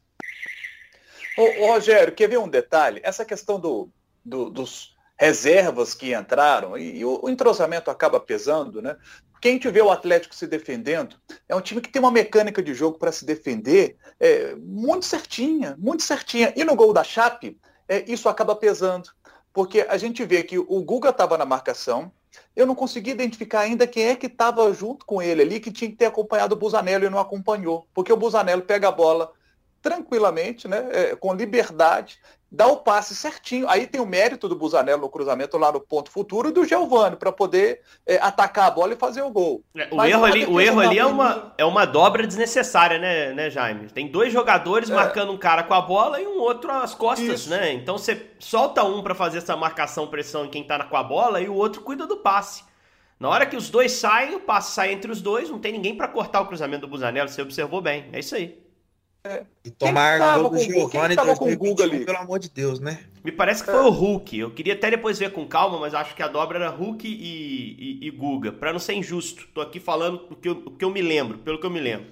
Ô, 1.37 1.65
ô, 1.65 1.67
Rogério, 1.69 2.13
quer 2.13 2.29
ver 2.29 2.39
um 2.39 2.49
detalhe? 2.49 3.01
Essa 3.05 3.25
questão 3.25 3.61
do, 3.61 3.89
do, 4.25 4.51
dos 4.51 4.97
reservas 5.17 5.95
que 5.95 6.15
entraram 6.15 6.77
e, 6.77 6.99
e 6.99 7.05
o, 7.05 7.21
o, 7.23 7.31
entrosamento 7.31 7.91
acaba 7.91 8.21
pesando, 8.21 8.83
né? 8.83 8.97
Quem 9.41 9.59
vê 9.59 9.81
o 9.81 9.91
Atlético 9.91 10.35
se 10.35 10.47
defendendo 10.47 11.17
é 11.49 11.55
um 11.55 11.61
time 11.61 11.81
que 11.81 11.89
tem 11.89 12.01
uma 12.01 12.11
mecânica 12.11 12.63
de 12.63 12.75
jogo 12.75 12.99
para 12.99 13.13
se 13.13 13.25
defender 13.25 13.97
é, 14.19 14.55
muito 14.57 15.07
certinha, 15.07 15.77
muito 15.79 16.03
certinha. 16.03 16.53
E 16.57 16.65
no 16.65 16.75
gol 16.75 16.93
da 16.93 17.05
Chape, 17.05 17.59
é, 17.89 18.05
isso 18.11 18.29
acaba 18.29 18.55
pesando. 18.57 19.11
Porque 19.53 19.87
a 19.89 19.97
gente 19.97 20.25
vê 20.25 20.43
que 20.43 20.59
o 20.59 20.83
Guga 20.83 21.11
estava 21.11 21.39
na 21.39 21.45
marcação, 21.45 22.13
eu 22.55 22.67
não 22.67 22.75
consegui 22.75 23.11
identificar 23.11 23.61
ainda 23.61 23.87
quem 23.87 24.05
é 24.05 24.17
que 24.17 24.27
estava 24.27 24.73
junto 24.73 25.07
com 25.07 25.23
ele 25.23 25.43
ali, 25.43 25.61
que 25.61 25.73
tinha 25.73 25.91
que 25.91 25.97
ter 25.97 26.07
acompanhado 26.07 26.55
o 26.55 26.59
Busanello 26.59 27.05
e 27.05 27.11
não 27.11 27.19
acompanhou. 27.19 27.87
Porque 27.95 28.13
o 28.13 28.17
Busanello 28.17 28.63
pega 28.63 28.89
a 28.89 28.93
bola 28.93 29.33
tranquilamente, 29.81 30.67
né, 30.67 30.89
é, 30.91 31.17
com 31.17 31.33
liberdade, 31.35 32.19
dá 32.51 32.67
o 32.67 32.79
passe 32.79 33.15
certinho. 33.15 33.69
Aí 33.69 33.87
tem 33.87 34.01
o 34.01 34.07
mérito 34.07 34.49
do 34.49 34.57
Busanello 34.57 35.03
no 35.03 35.09
cruzamento 35.09 35.59
lá 35.59 35.71
no 35.71 35.81
ponto 35.81 36.11
futuro 36.11 36.51
do 36.51 36.65
Giovani 36.65 37.17
para 37.17 37.31
poder 37.31 37.83
é, 38.07 38.17
atacar 38.17 38.67
a 38.67 38.71
bola 38.71 38.95
e 38.95 38.97
fazer 38.97 39.23
o 39.23 39.31
gol. 39.31 39.63
É, 39.77 39.89
o 39.91 40.05
erro 40.05 40.25
ali, 40.25 40.47
o 40.47 40.61
erro 40.61 40.81
ali 40.81 40.99
é, 40.99 41.05
uma, 41.05 41.55
é 41.59 41.65
uma 41.65 41.85
dobra 41.85 42.27
desnecessária, 42.27 42.99
né, 42.99 43.33
né, 43.33 43.51
Jaime? 43.51 43.89
Tem 43.91 44.09
dois 44.09 44.33
jogadores 44.33 44.91
é. 44.91 44.95
marcando 44.95 45.33
um 45.33 45.39
cara 45.39 45.63
com 45.63 45.75
a 45.75 45.81
bola 45.81 46.21
e 46.21 46.27
um 46.27 46.39
outro 46.41 46.71
às 46.71 46.95
costas, 46.95 47.41
Isso. 47.41 47.51
né? 47.51 47.73
Então 47.73 47.99
você 47.99 48.31
solta 48.39 48.83
um 48.83 49.03
para 49.03 49.15
fazer 49.15 49.39
essa 49.39 49.57
marcação, 49.57 50.07
pressão 50.07 50.47
em 50.47 50.51
quem 50.51 50.65
tá 50.65 50.83
com 50.85 50.97
a 50.97 51.03
bola 51.03 51.41
e 51.41 51.49
o 51.49 51.55
outro 51.55 51.83
cuida 51.83 52.07
do 52.07 52.17
passe. 52.17 52.65
Na 53.21 53.29
hora 53.29 53.45
que 53.45 53.57
os 53.57 53.69
dois 53.69 53.93
saem, 53.93 54.37
o 54.37 54.41
passe 54.41 54.73
sai 54.73 54.93
entre 54.93 55.11
os 55.11 55.21
dois, 55.21 55.51
não 55.51 55.59
tem 55.59 55.73
ninguém 55.73 55.97
para 55.97 56.07
cortar 56.07 56.41
o 56.41 56.47
cruzamento 56.47 56.83
do 56.83 56.89
Busanello, 56.89 57.29
você 57.29 57.43
observou 57.43 57.81
bem. 57.81 58.09
É 58.13 58.21
isso 58.21 58.35
aí. 58.37 58.68
É. 59.29 59.45
E 59.63 59.71
tomar 59.71 60.19
gol 60.39 60.49
do 60.49 60.59
Giovanni 60.59 61.15
com 61.17 61.53
o 61.53 61.57
Google 61.57 61.85
ali? 61.85 62.07
pelo 62.07 62.17
amor 62.17 62.39
de 62.39 62.49
Deus, 62.49 62.81
né? 62.81 63.05
Me 63.23 63.31
parece 63.31 63.63
que 63.63 63.71
foi 63.71 63.79
é. 63.79 63.83
o 63.83 63.91
Hulk. 63.91 64.39
Eu 64.39 64.51
queria 64.51 64.73
até 64.73 64.91
depois 64.91 65.19
ver 65.19 65.33
com 65.33 65.47
calma, 65.47 65.79
mas 65.79 65.93
acho 65.93 66.17
que 66.17 66.23
a 66.23 66.29
dobra 66.29 66.59
era 66.59 66.71
Hulk 66.71 67.07
e, 67.07 68.01
e, 68.03 68.09
e 68.09 68.11
Guga. 68.11 68.53
Para 68.53 68.73
não 68.73 68.79
ser 68.79 68.95
injusto, 68.95 69.47
tô 69.53 69.61
aqui 69.61 69.79
falando 69.79 70.27
o 70.31 70.35
que, 70.35 70.49
eu, 70.49 70.63
o 70.65 70.71
que 70.71 70.85
eu 70.85 70.91
me 70.91 71.03
lembro, 71.03 71.37
pelo 71.39 71.61
que 71.61 71.67
eu 71.67 71.71
me 71.71 71.79
lembro. 71.79 72.07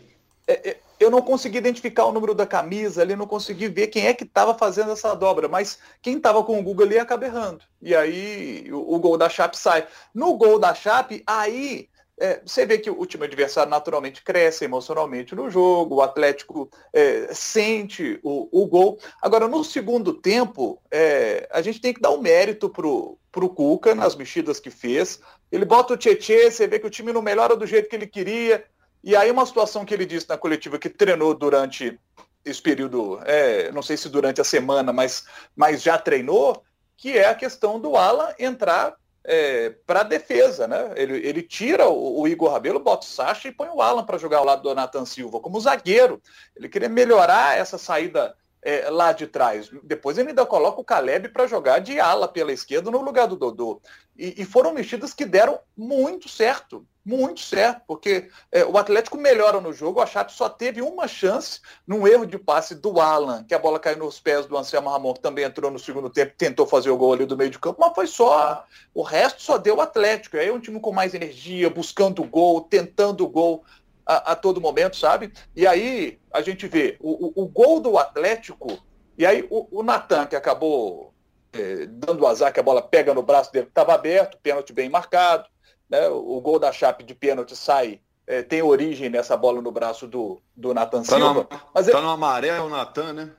É, 0.46 0.70
é, 0.70 0.76
eu 1.00 1.10
não 1.10 1.22
consegui 1.22 1.56
identificar 1.56 2.04
o 2.04 2.12
número 2.12 2.34
da 2.34 2.46
camisa 2.46 3.00
ali, 3.00 3.16
não 3.16 3.26
consegui 3.26 3.66
ver 3.68 3.86
quem 3.86 4.06
é 4.06 4.12
que 4.12 4.24
estava 4.24 4.54
fazendo 4.54 4.92
essa 4.92 5.14
dobra, 5.14 5.48
mas 5.48 5.78
quem 6.02 6.18
estava 6.18 6.44
com 6.44 6.60
o 6.60 6.62
Google 6.62 6.84
ali 6.84 6.98
acaba 6.98 7.24
errando. 7.24 7.64
E 7.80 7.94
aí 7.94 8.70
o, 8.70 8.94
o 8.94 8.98
gol 8.98 9.16
da 9.16 9.30
Chape 9.30 9.56
sai. 9.56 9.86
No 10.14 10.36
gol 10.36 10.58
da 10.58 10.74
Chape, 10.74 11.22
aí 11.26 11.88
é, 12.18 12.40
você 12.44 12.64
vê 12.64 12.78
que 12.78 12.90
o 12.90 13.04
time 13.04 13.26
adversário 13.26 13.70
naturalmente 13.70 14.22
cresce 14.22 14.64
emocionalmente 14.64 15.34
no 15.34 15.50
jogo, 15.50 15.96
o 15.96 16.02
Atlético 16.02 16.70
é, 16.92 17.28
sente 17.34 18.18
o, 18.22 18.48
o, 18.50 18.66
gol. 18.66 18.98
Agora, 19.20 19.46
no 19.46 19.62
segundo 19.62 20.14
tempo, 20.14 20.80
é, 20.90 21.46
a 21.52 21.60
gente 21.60 21.80
tem 21.80 21.92
que 21.92 22.00
dar 22.00 22.10
o 22.10 22.16
um 22.16 22.22
mérito 22.22 22.70
pro, 22.70 23.18
pro 23.30 23.50
Cuca 23.50 23.94
nas 23.94 24.16
mexidas 24.16 24.58
que 24.58 24.70
fez. 24.70 25.20
Ele 25.52 25.66
bota 25.66 25.92
o 25.92 25.96
Tietê, 25.96 26.50
você 26.50 26.66
vê 26.66 26.78
que 26.78 26.86
o 26.86 26.90
time 26.90 27.12
não 27.12 27.20
melhora 27.20 27.54
do 27.54 27.66
jeito 27.66 27.88
que 27.88 27.96
ele 27.96 28.06
queria. 28.06 28.64
E 29.04 29.14
aí 29.14 29.30
uma 29.30 29.44
situação 29.44 29.84
que 29.84 29.92
ele 29.92 30.06
disse 30.06 30.28
na 30.28 30.38
coletiva 30.38 30.78
que 30.78 30.88
treinou 30.88 31.34
durante 31.34 32.00
esse 32.46 32.62
período, 32.62 33.20
é, 33.24 33.70
não 33.72 33.82
sei 33.82 33.96
se 33.96 34.08
durante 34.08 34.40
a 34.40 34.44
semana, 34.44 34.92
mas, 34.92 35.26
mas 35.54 35.82
já 35.82 35.98
treinou, 35.98 36.62
que 36.96 37.18
é 37.18 37.26
a 37.26 37.34
questão 37.34 37.78
do 37.78 37.96
Ala 37.96 38.34
entrar 38.38 38.94
é, 39.28 39.70
para 39.84 40.00
a 40.00 40.04
defesa, 40.04 40.68
né? 40.68 40.92
Ele, 40.94 41.18
ele 41.26 41.42
tira 41.42 41.88
o, 41.88 42.20
o, 42.20 42.28
Igor 42.28 42.52
Rabelo, 42.52 42.78
bota 42.78 43.04
o 43.04 43.10
Sacha 43.10 43.48
e 43.48 43.52
põe 43.52 43.68
o 43.68 43.82
Alan 43.82 44.04
para 44.04 44.18
jogar 44.18 44.38
ao 44.38 44.44
lado 44.44 44.62
do 44.62 44.74
Nathan 44.74 45.04
Silva 45.04 45.40
como 45.40 45.60
zagueiro. 45.60 46.22
Ele 46.54 46.68
queria 46.68 46.88
melhorar 46.88 47.58
essa 47.58 47.76
saída 47.76 48.34
é, 48.66 48.90
lá 48.90 49.12
de 49.12 49.28
trás. 49.28 49.70
Depois 49.84 50.18
ele 50.18 50.30
ainda 50.30 50.44
coloca 50.44 50.80
o 50.80 50.84
Caleb 50.84 51.28
para 51.28 51.46
jogar 51.46 51.78
de 51.78 52.00
ala 52.00 52.26
pela 52.26 52.52
esquerda 52.52 52.90
no 52.90 53.00
lugar 53.00 53.28
do 53.28 53.36
Dodô. 53.36 53.80
E, 54.18 54.42
e 54.42 54.44
foram 54.44 54.74
mexidas 54.74 55.14
que 55.14 55.24
deram 55.24 55.60
muito 55.76 56.28
certo, 56.28 56.84
muito 57.04 57.38
certo, 57.38 57.82
porque 57.86 58.28
é, 58.50 58.64
o 58.64 58.76
Atlético 58.76 59.16
melhora 59.16 59.60
no 59.60 59.72
jogo, 59.72 60.00
a 60.00 60.06
Chape 60.06 60.32
só 60.32 60.48
teve 60.48 60.82
uma 60.82 61.06
chance 61.06 61.60
num 61.86 62.08
erro 62.08 62.26
de 62.26 62.38
passe 62.38 62.74
do 62.74 62.98
Alan, 62.98 63.44
que 63.44 63.54
a 63.54 63.58
bola 63.58 63.78
caiu 63.78 63.98
nos 63.98 64.18
pés 64.18 64.46
do 64.46 64.56
Anselmo 64.56 64.90
Ramon, 64.90 65.14
que 65.14 65.20
também 65.20 65.44
entrou 65.44 65.70
no 65.70 65.78
segundo 65.78 66.10
tempo, 66.10 66.34
tentou 66.36 66.66
fazer 66.66 66.90
o 66.90 66.96
gol 66.96 67.12
ali 67.12 67.24
do 67.24 67.36
meio 67.36 67.50
de 67.50 67.60
campo, 67.60 67.78
mas 67.80 67.94
foi 67.94 68.08
só. 68.08 68.64
O 68.92 69.02
resto 69.02 69.42
só 69.42 69.58
deu 69.58 69.76
o 69.76 69.80
Atlético. 69.80 70.38
Aí 70.38 70.48
é 70.48 70.52
um 70.52 70.58
time 70.58 70.80
com 70.80 70.90
mais 70.90 71.14
energia, 71.14 71.70
buscando 71.70 72.20
o 72.20 72.26
gol, 72.26 72.62
tentando 72.62 73.22
o 73.22 73.28
gol 73.28 73.64
a, 74.06 74.32
a 74.32 74.36
todo 74.36 74.60
momento, 74.60 74.96
sabe? 74.96 75.32
E 75.54 75.66
aí 75.66 76.18
a 76.32 76.40
gente 76.40 76.68
vê 76.68 76.96
o, 77.00 77.40
o, 77.40 77.44
o 77.44 77.48
gol 77.48 77.80
do 77.80 77.98
Atlético, 77.98 78.78
e 79.18 79.26
aí 79.26 79.46
o, 79.50 79.80
o 79.80 79.82
Natan, 79.82 80.26
que 80.26 80.36
acabou 80.36 81.12
é, 81.52 81.86
dando 81.86 82.22
o 82.22 82.26
azar 82.26 82.52
que 82.52 82.60
a 82.60 82.62
bola 82.62 82.80
pega 82.80 83.12
no 83.12 83.22
braço 83.22 83.52
dele, 83.52 83.66
estava 83.66 83.94
aberto, 83.94 84.38
pênalti 84.42 84.72
bem 84.72 84.88
marcado, 84.88 85.48
né? 85.90 86.08
o, 86.08 86.36
o 86.36 86.40
gol 86.40 86.58
da 86.58 86.72
Chape 86.72 87.02
de 87.02 87.14
pênalti 87.14 87.56
sai 87.56 88.00
é, 88.26 88.42
tem 88.42 88.62
origem 88.62 89.08
nessa 89.08 89.36
bola 89.36 89.62
no 89.62 89.70
braço 89.70 90.06
do, 90.06 90.40
do 90.54 90.74
Natan 90.74 91.02
tá 91.02 91.16
Silva. 91.16 91.34
No, 91.34 91.48
mas 91.74 91.86
tá 91.86 91.92
ele... 91.92 92.00
no 92.00 92.10
amarelo 92.10 92.66
o 92.66 92.68
Natan, 92.68 93.12
né? 93.12 93.30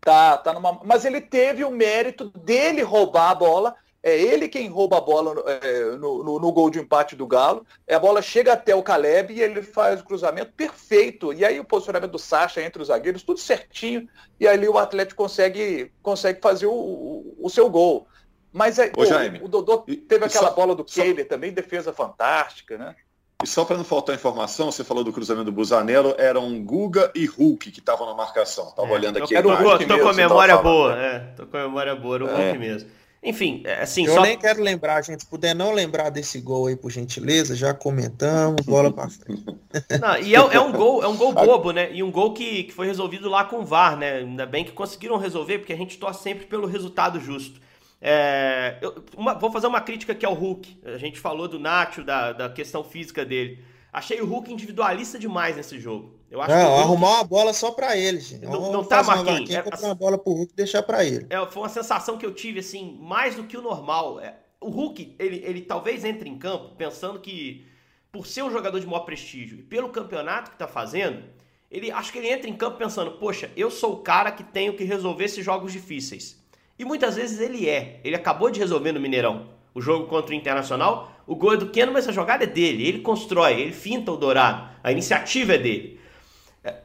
Tá, 0.00 0.36
tá 0.36 0.52
numa... 0.52 0.80
Mas 0.84 1.04
ele 1.04 1.20
teve 1.20 1.64
o 1.64 1.70
mérito 1.70 2.30
dele 2.30 2.82
roubar 2.82 3.30
a 3.30 3.34
bola 3.34 3.76
é 4.02 4.20
ele 4.20 4.48
quem 4.48 4.68
rouba 4.68 4.98
a 4.98 5.00
bola 5.00 5.44
é, 5.46 5.96
no, 5.96 6.24
no, 6.24 6.38
no, 6.40 6.52
gol 6.52 6.68
de 6.68 6.80
empate 6.80 7.14
do 7.14 7.26
Galo. 7.26 7.64
A 7.88 7.98
bola 7.98 8.20
chega 8.20 8.52
até 8.52 8.74
o 8.74 8.82
Caleb 8.82 9.32
e 9.32 9.40
ele 9.40 9.62
faz 9.62 10.00
o 10.00 10.04
cruzamento 10.04 10.52
perfeito. 10.52 11.32
E 11.32 11.44
aí 11.44 11.60
o 11.60 11.64
posicionamento 11.64 12.10
do 12.10 12.18
Sacha 12.18 12.60
entre 12.60 12.82
os 12.82 12.88
zagueiros, 12.88 13.22
tudo 13.22 13.38
certinho. 13.38 14.08
E 14.40 14.48
ali 14.48 14.68
o 14.68 14.76
Atlético 14.76 15.22
consegue, 15.22 15.92
consegue 16.02 16.40
fazer 16.40 16.66
o, 16.66 16.72
o, 16.72 17.38
o 17.42 17.48
seu 17.48 17.70
gol. 17.70 18.08
Mas 18.52 18.78
é, 18.78 18.90
Ô, 18.96 19.02
o, 19.02 19.44
o 19.44 19.48
Dodô 19.48 19.78
teve 19.78 20.24
aquela 20.24 20.48
só, 20.48 20.54
bola 20.54 20.74
do 20.74 20.84
Keiler 20.84 21.26
também, 21.26 21.52
defesa 21.52 21.92
fantástica, 21.92 22.76
né? 22.76 22.96
E 23.42 23.46
só 23.46 23.64
para 23.64 23.76
não 23.76 23.84
faltar 23.84 24.14
informação, 24.14 24.70
você 24.70 24.84
falou 24.84 25.02
do 25.02 25.12
cruzamento 25.12 25.46
do 25.46 25.52
Busanello, 25.52 26.14
eram 26.18 26.62
Guga 26.62 27.10
e 27.14 27.26
Hulk 27.26 27.70
que 27.70 27.80
estavam 27.80 28.06
na 28.06 28.14
marcação. 28.14 28.68
Estava 28.68 28.88
é, 28.88 28.92
olhando 28.92 29.18
aqui. 29.18 29.34
Era 29.34 29.46
o 29.46 29.54
Hulk 29.54 29.86
tô, 29.86 29.98
com 29.98 30.08
a 30.08 30.12
memória 30.12 30.56
boa, 30.58 30.96
é, 30.96 31.18
tô 31.36 31.46
com 31.46 31.56
a 31.56 31.62
memória 31.62 31.94
boa, 31.94 32.16
era 32.16 32.24
o 32.24 32.28
Hulk 32.28 32.42
é. 32.42 32.58
mesmo. 32.58 32.90
Enfim, 33.22 33.62
é, 33.64 33.82
assim. 33.82 34.04
Eu 34.04 34.14
só... 34.14 34.22
nem 34.22 34.36
quero 34.36 34.60
lembrar, 34.60 35.00
gente. 35.02 35.20
Se 35.20 35.26
puder 35.26 35.54
não 35.54 35.72
lembrar 35.72 36.10
desse 36.10 36.40
gol 36.40 36.66
aí, 36.66 36.74
por 36.74 36.90
gentileza, 36.90 37.54
já 37.54 37.72
comentamos, 37.72 38.66
bola 38.66 38.92
para 38.92 39.08
frente. 39.08 39.44
Não, 40.00 40.18
e 40.18 40.34
é, 40.34 40.38
é, 40.38 40.60
um 40.60 40.72
gol, 40.72 41.04
é 41.04 41.06
um 41.06 41.16
gol 41.16 41.32
bobo, 41.32 41.70
né? 41.70 41.92
E 41.92 42.02
um 42.02 42.10
gol 42.10 42.34
que, 42.34 42.64
que 42.64 42.72
foi 42.72 42.86
resolvido 42.86 43.28
lá 43.28 43.44
com 43.44 43.60
o 43.60 43.64
VAR, 43.64 43.96
né? 43.96 44.18
Ainda 44.18 44.44
bem 44.44 44.64
que 44.64 44.72
conseguiram 44.72 45.16
resolver, 45.18 45.58
porque 45.58 45.72
a 45.72 45.76
gente 45.76 45.98
torce 45.98 46.22
sempre 46.22 46.46
pelo 46.46 46.66
resultado 46.66 47.20
justo. 47.20 47.60
É, 48.00 48.78
eu, 48.82 49.04
uma, 49.16 49.34
vou 49.34 49.52
fazer 49.52 49.68
uma 49.68 49.80
crítica 49.80 50.12
aqui 50.12 50.26
ao 50.26 50.34
Hulk. 50.34 50.80
A 50.84 50.98
gente 50.98 51.20
falou 51.20 51.46
do 51.46 51.60
Nacho, 51.60 52.02
da, 52.02 52.32
da 52.32 52.48
questão 52.50 52.82
física 52.82 53.24
dele. 53.24 53.62
Achei 53.92 54.20
o 54.20 54.26
Hulk 54.26 54.52
individualista 54.52 55.16
demais 55.16 55.56
nesse 55.56 55.78
jogo. 55.78 56.12
Eu 56.32 56.40
acho 56.40 56.50
não, 56.50 56.66
Hulk... 56.66 56.80
arrumar 56.80 57.10
uma 57.16 57.24
bola 57.24 57.52
só 57.52 57.72
para 57.72 57.94
ele, 57.94 58.18
gente. 58.18 58.46
Não, 58.46 58.72
não 58.72 58.82
tá, 58.82 59.02
Marquinhos. 59.02 59.50
É, 59.50 59.60
uma 59.60 59.74
assim, 59.74 59.94
bola 59.94 60.16
pro 60.16 60.32
Hulk 60.32 60.50
e 60.50 60.56
deixar 60.56 60.82
para 60.82 61.04
ele. 61.04 61.26
É, 61.28 61.46
foi 61.46 61.62
uma 61.62 61.68
sensação 61.68 62.16
que 62.16 62.24
eu 62.24 62.32
tive, 62.32 62.60
assim, 62.60 62.98
mais 63.02 63.34
do 63.34 63.44
que 63.44 63.54
o 63.54 63.60
normal. 63.60 64.18
É, 64.18 64.36
o 64.58 64.70
Hulk, 64.70 65.14
ele, 65.18 65.42
ele 65.44 65.60
talvez 65.60 66.06
entre 66.06 66.30
em 66.30 66.38
campo 66.38 66.74
pensando 66.74 67.20
que, 67.20 67.66
por 68.10 68.26
ser 68.26 68.42
um 68.42 68.50
jogador 68.50 68.80
de 68.80 68.86
maior 68.86 69.00
prestígio 69.00 69.58
e 69.58 69.62
pelo 69.62 69.90
campeonato 69.90 70.50
que 70.50 70.56
tá 70.56 70.66
fazendo, 70.66 71.22
ele 71.70 71.90
acho 71.90 72.10
que 72.10 72.16
ele 72.16 72.30
entra 72.30 72.48
em 72.48 72.56
campo 72.56 72.78
pensando, 72.78 73.10
poxa, 73.18 73.50
eu 73.54 73.70
sou 73.70 73.92
o 73.92 73.98
cara 73.98 74.32
que 74.32 74.42
tenho 74.42 74.74
que 74.74 74.84
resolver 74.84 75.24
esses 75.24 75.44
jogos 75.44 75.70
difíceis. 75.70 76.42
E 76.78 76.84
muitas 76.86 77.16
vezes 77.16 77.40
ele 77.40 77.68
é. 77.68 78.00
Ele 78.02 78.16
acabou 78.16 78.50
de 78.50 78.58
resolver 78.58 78.92
no 78.92 79.00
Mineirão 79.00 79.48
o 79.74 79.82
jogo 79.82 80.06
contra 80.06 80.30
o 80.30 80.34
Internacional. 80.34 81.12
O 81.26 81.36
gol 81.36 81.52
é 81.52 81.56
do 81.58 81.68
Keno, 81.68 81.92
mas 81.92 82.08
a 82.08 82.12
jogada 82.12 82.44
é 82.44 82.46
dele. 82.46 82.88
Ele 82.88 83.00
constrói, 83.00 83.60
ele 83.60 83.72
finta 83.72 84.10
o 84.10 84.16
Dourado. 84.16 84.70
A 84.82 84.90
iniciativa 84.90 85.56
é 85.56 85.58
dele. 85.58 86.00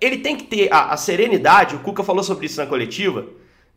Ele 0.01 0.17
tem 0.17 0.36
que 0.36 0.46
ter 0.46 0.74
a, 0.74 0.93
a 0.93 0.98
serenidade, 0.98 1.75
o 1.75 1.79
Cuca 1.79 2.03
falou 2.03 2.24
sobre 2.24 2.48
isso 2.48 2.60
na 2.60 2.65
coletiva, 2.65 3.27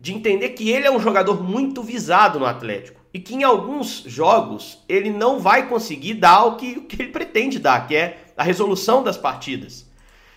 de 0.01 0.15
entender 0.15 0.51
que 0.51 0.71
ele 0.71 0.87
é 0.87 0.91
um 0.91 1.01
jogador 1.01 1.43
muito 1.43 1.83
visado 1.83 2.39
no 2.39 2.47
Atlético. 2.47 3.01
E 3.13 3.19
que 3.19 3.35
em 3.35 3.43
alguns 3.43 4.05
jogos 4.07 4.83
ele 4.89 5.11
não 5.11 5.39
vai 5.39 5.69
conseguir 5.69 6.15
dar 6.15 6.45
o 6.45 6.57
que, 6.57 6.79
o 6.79 6.83
que 6.83 7.03
ele 7.03 7.11
pretende 7.11 7.59
dar, 7.59 7.87
que 7.87 7.95
é 7.95 8.19
a 8.37 8.43
resolução 8.43 9.03
das 9.03 9.19
partidas. 9.19 9.87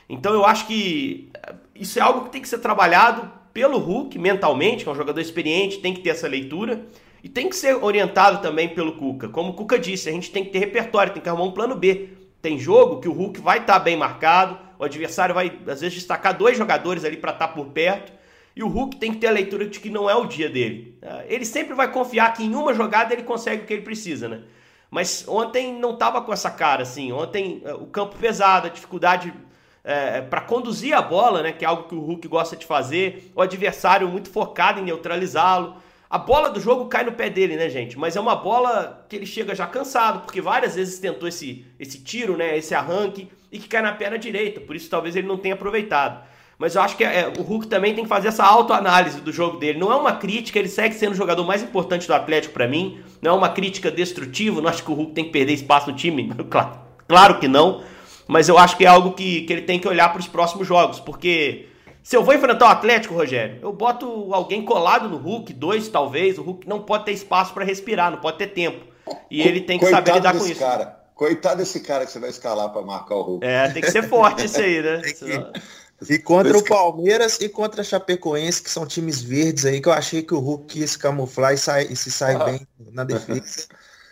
Então 0.09 0.33
eu 0.33 0.45
acho 0.45 0.67
que 0.67 1.29
eh, 1.33 1.55
isso 1.75 1.99
é 1.99 2.01
algo 2.01 2.25
que 2.25 2.31
tem 2.31 2.41
que 2.41 2.49
ser 2.49 2.57
trabalhado 2.57 3.31
pelo 3.53 3.77
Hulk 3.77 4.17
mentalmente, 4.17 4.83
que 4.83 4.89
é 4.89 4.91
um 4.91 4.95
jogador 4.95 5.21
experiente, 5.21 5.77
tem 5.77 5.93
que 5.93 6.01
ter 6.01 6.09
essa 6.09 6.27
leitura. 6.27 6.85
E 7.23 7.29
tem 7.29 7.47
que 7.47 7.55
ser 7.55 7.81
orientado 7.81 8.41
também 8.41 8.67
pelo 8.67 8.97
Cuca. 8.97 9.29
Como 9.29 9.51
o 9.51 9.53
Cuca 9.53 9.79
disse, 9.79 10.09
a 10.09 10.11
gente 10.11 10.29
tem 10.29 10.43
que 10.43 10.49
ter 10.49 10.59
repertório, 10.59 11.13
tem 11.13 11.21
que 11.21 11.29
arrumar 11.29 11.45
um 11.45 11.51
plano 11.53 11.73
B. 11.73 12.09
Tem 12.43 12.59
jogo 12.59 12.99
que 12.99 13.07
o 13.07 13.13
Hulk 13.13 13.39
vai 13.39 13.59
estar 13.59 13.75
tá 13.75 13.79
bem 13.79 13.95
marcado, 13.95 14.59
o 14.77 14.83
adversário 14.83 15.33
vai, 15.33 15.47
às 15.65 15.79
vezes, 15.79 15.93
destacar 15.93 16.37
dois 16.37 16.57
jogadores 16.57 17.05
ali 17.05 17.15
para 17.15 17.31
estar 17.31 17.47
tá 17.47 17.53
por 17.53 17.67
perto. 17.67 18.11
E 18.53 18.61
o 18.61 18.67
Hulk 18.67 18.97
tem 18.97 19.13
que 19.13 19.19
ter 19.19 19.27
a 19.27 19.31
leitura 19.31 19.65
de 19.65 19.79
que 19.79 19.89
não 19.89 20.09
é 20.09 20.15
o 20.15 20.25
dia 20.25 20.49
dele. 20.49 20.99
Ah, 21.01 21.23
ele 21.29 21.45
sempre 21.45 21.73
vai 21.73 21.89
confiar 21.89 22.33
que 22.33 22.43
em 22.43 22.53
uma 22.53 22.73
jogada 22.73 23.13
ele 23.13 23.23
consegue 23.23 23.63
o 23.63 23.65
que 23.65 23.71
ele 23.71 23.81
precisa, 23.81 24.27
né? 24.27 24.41
Mas 24.91 25.25
ontem 25.25 25.73
não 25.73 25.93
estava 25.93 26.21
com 26.21 26.33
essa 26.33 26.51
cara, 26.51 26.83
assim. 26.83 27.13
Ontem 27.13 27.61
eh, 27.63 27.73
o 27.75 27.85
campo 27.85 28.17
pesado, 28.17 28.67
a 28.67 28.69
dificuldade 28.69 29.33
é, 29.81 30.19
para 30.19 30.41
conduzir 30.41 30.93
a 30.93 31.01
bola, 31.01 31.43
né? 31.43 31.53
Que 31.53 31.63
é 31.63 31.67
algo 31.69 31.87
que 31.87 31.95
o 31.95 32.01
Hulk 32.01 32.27
gosta 32.27 32.57
de 32.57 32.65
fazer. 32.65 33.31
O 33.33 33.41
adversário 33.41 34.05
muito 34.09 34.29
focado 34.29 34.81
em 34.81 34.83
neutralizá-lo. 34.83 35.77
A 36.13 36.19
bola 36.19 36.51
do 36.51 36.59
jogo 36.59 36.85
cai 36.85 37.03
no 37.03 37.13
pé 37.13 37.27
dele, 37.27 37.55
né, 37.55 37.67
gente? 37.71 37.97
Mas 37.97 38.15
é 38.15 38.19
uma 38.19 38.35
bola 38.35 39.03
que 39.09 39.15
ele 39.15 39.25
chega 39.25 39.55
já 39.55 39.65
cansado, 39.65 40.19
porque 40.19 40.39
várias 40.39 40.75
vezes 40.75 40.99
tentou 40.99 41.27
esse, 41.27 41.65
esse 41.79 41.97
tiro, 42.03 42.37
né? 42.37 42.55
Esse 42.55 42.75
arranque, 42.75 43.29
e 43.51 43.57
que 43.57 43.67
cai 43.67 43.81
na 43.81 43.93
perna 43.93 44.19
direita. 44.19 44.61
Por 44.61 44.75
isso 44.75 44.87
talvez 44.87 45.15
ele 45.15 45.25
não 45.25 45.39
tenha 45.39 45.55
aproveitado. 45.55 46.23
Mas 46.59 46.75
eu 46.75 46.83
acho 46.83 46.95
que 46.95 47.03
é, 47.03 47.33
o 47.35 47.41
Hulk 47.41 47.65
também 47.65 47.95
tem 47.95 48.03
que 48.03 48.09
fazer 48.11 48.27
essa 48.27 48.43
autoanálise 48.43 49.21
do 49.21 49.31
jogo 49.31 49.57
dele. 49.57 49.79
Não 49.79 49.91
é 49.91 49.95
uma 49.95 50.11
crítica, 50.11 50.59
ele 50.59 50.67
segue 50.67 50.93
sendo 50.93 51.13
o 51.13 51.15
jogador 51.15 51.43
mais 51.47 51.63
importante 51.63 52.05
do 52.05 52.13
Atlético 52.13 52.53
para 52.53 52.67
mim. 52.67 52.99
Não 53.19 53.31
é 53.31 53.33
uma 53.33 53.49
crítica 53.49 53.89
destrutiva, 53.89 54.61
não 54.61 54.69
acho 54.69 54.83
que 54.83 54.91
o 54.91 54.93
Hulk 54.93 55.13
tem 55.13 55.25
que 55.25 55.31
perder 55.31 55.53
espaço 55.53 55.89
no 55.89 55.97
time. 55.97 56.31
Claro, 56.47 56.77
claro 57.07 57.39
que 57.39 57.47
não. 57.47 57.81
Mas 58.27 58.47
eu 58.49 58.59
acho 58.59 58.77
que 58.77 58.85
é 58.85 58.87
algo 58.87 59.13
que, 59.13 59.41
que 59.41 59.51
ele 59.51 59.63
tem 59.63 59.79
que 59.79 59.87
olhar 59.87 60.09
para 60.09 60.19
os 60.19 60.27
próximos 60.27 60.67
jogos, 60.67 60.99
porque 60.99 61.69
se 62.03 62.17
eu 62.17 62.23
vou 62.23 62.33
enfrentar 62.33 62.65
o 62.65 62.69
Atlético, 62.69 63.13
Rogério, 63.13 63.59
eu 63.61 63.71
boto 63.71 64.33
alguém 64.33 64.65
colado 64.65 65.07
no 65.07 65.15
Hulk, 65.15 65.53
dois 65.53 65.87
talvez. 65.87 66.37
O 66.37 66.43
Hulk 66.43 66.67
não 66.67 66.81
pode 66.81 67.05
ter 67.05 67.13
espaço 67.13 67.53
para 67.53 67.63
respirar, 67.63 68.11
não 68.11 68.19
pode 68.19 68.37
ter 68.37 68.47
tempo. 68.47 68.85
E 69.31 69.41
ele 69.41 69.61
tem 69.61 69.79
que 69.79 69.85
Coitado 69.85 70.05
saber 70.05 70.17
lidar 70.19 70.37
com 70.37 70.45
isso. 70.45 70.59
Cara. 70.59 70.99
Coitado 71.15 71.57
desse 71.57 71.79
cara 71.79 72.05
que 72.05 72.11
você 72.11 72.19
vai 72.19 72.29
escalar 72.29 72.69
para 72.71 72.81
marcar 72.81 73.15
o 73.15 73.21
Hulk. 73.21 73.45
É, 73.45 73.69
tem 73.69 73.81
que 73.81 73.91
ser 73.91 74.03
forte 74.03 74.45
isso 74.45 74.59
aí, 74.59 74.81
né? 74.81 75.01
E 76.09 76.19
contra 76.19 76.57
o 76.57 76.63
Palmeiras 76.65 77.39
e 77.39 77.47
contra 77.47 77.79
a 77.79 77.83
Chapecoense, 77.83 78.61
que 78.61 78.69
são 78.69 78.85
times 78.85 79.21
verdes 79.21 79.65
aí, 79.65 79.79
que 79.79 79.87
eu 79.87 79.93
achei 79.93 80.21
que 80.21 80.33
o 80.33 80.39
Hulk 80.39 80.79
ia 80.79 80.87
se 80.87 80.99
camuflar 80.99 81.53
e, 81.53 81.57
sai, 81.57 81.83
e 81.83 81.95
se 81.95 82.11
sai 82.11 82.35
ah. 82.35 82.43
bem 82.43 82.67
na 82.91 83.05
defesa. 83.05 83.67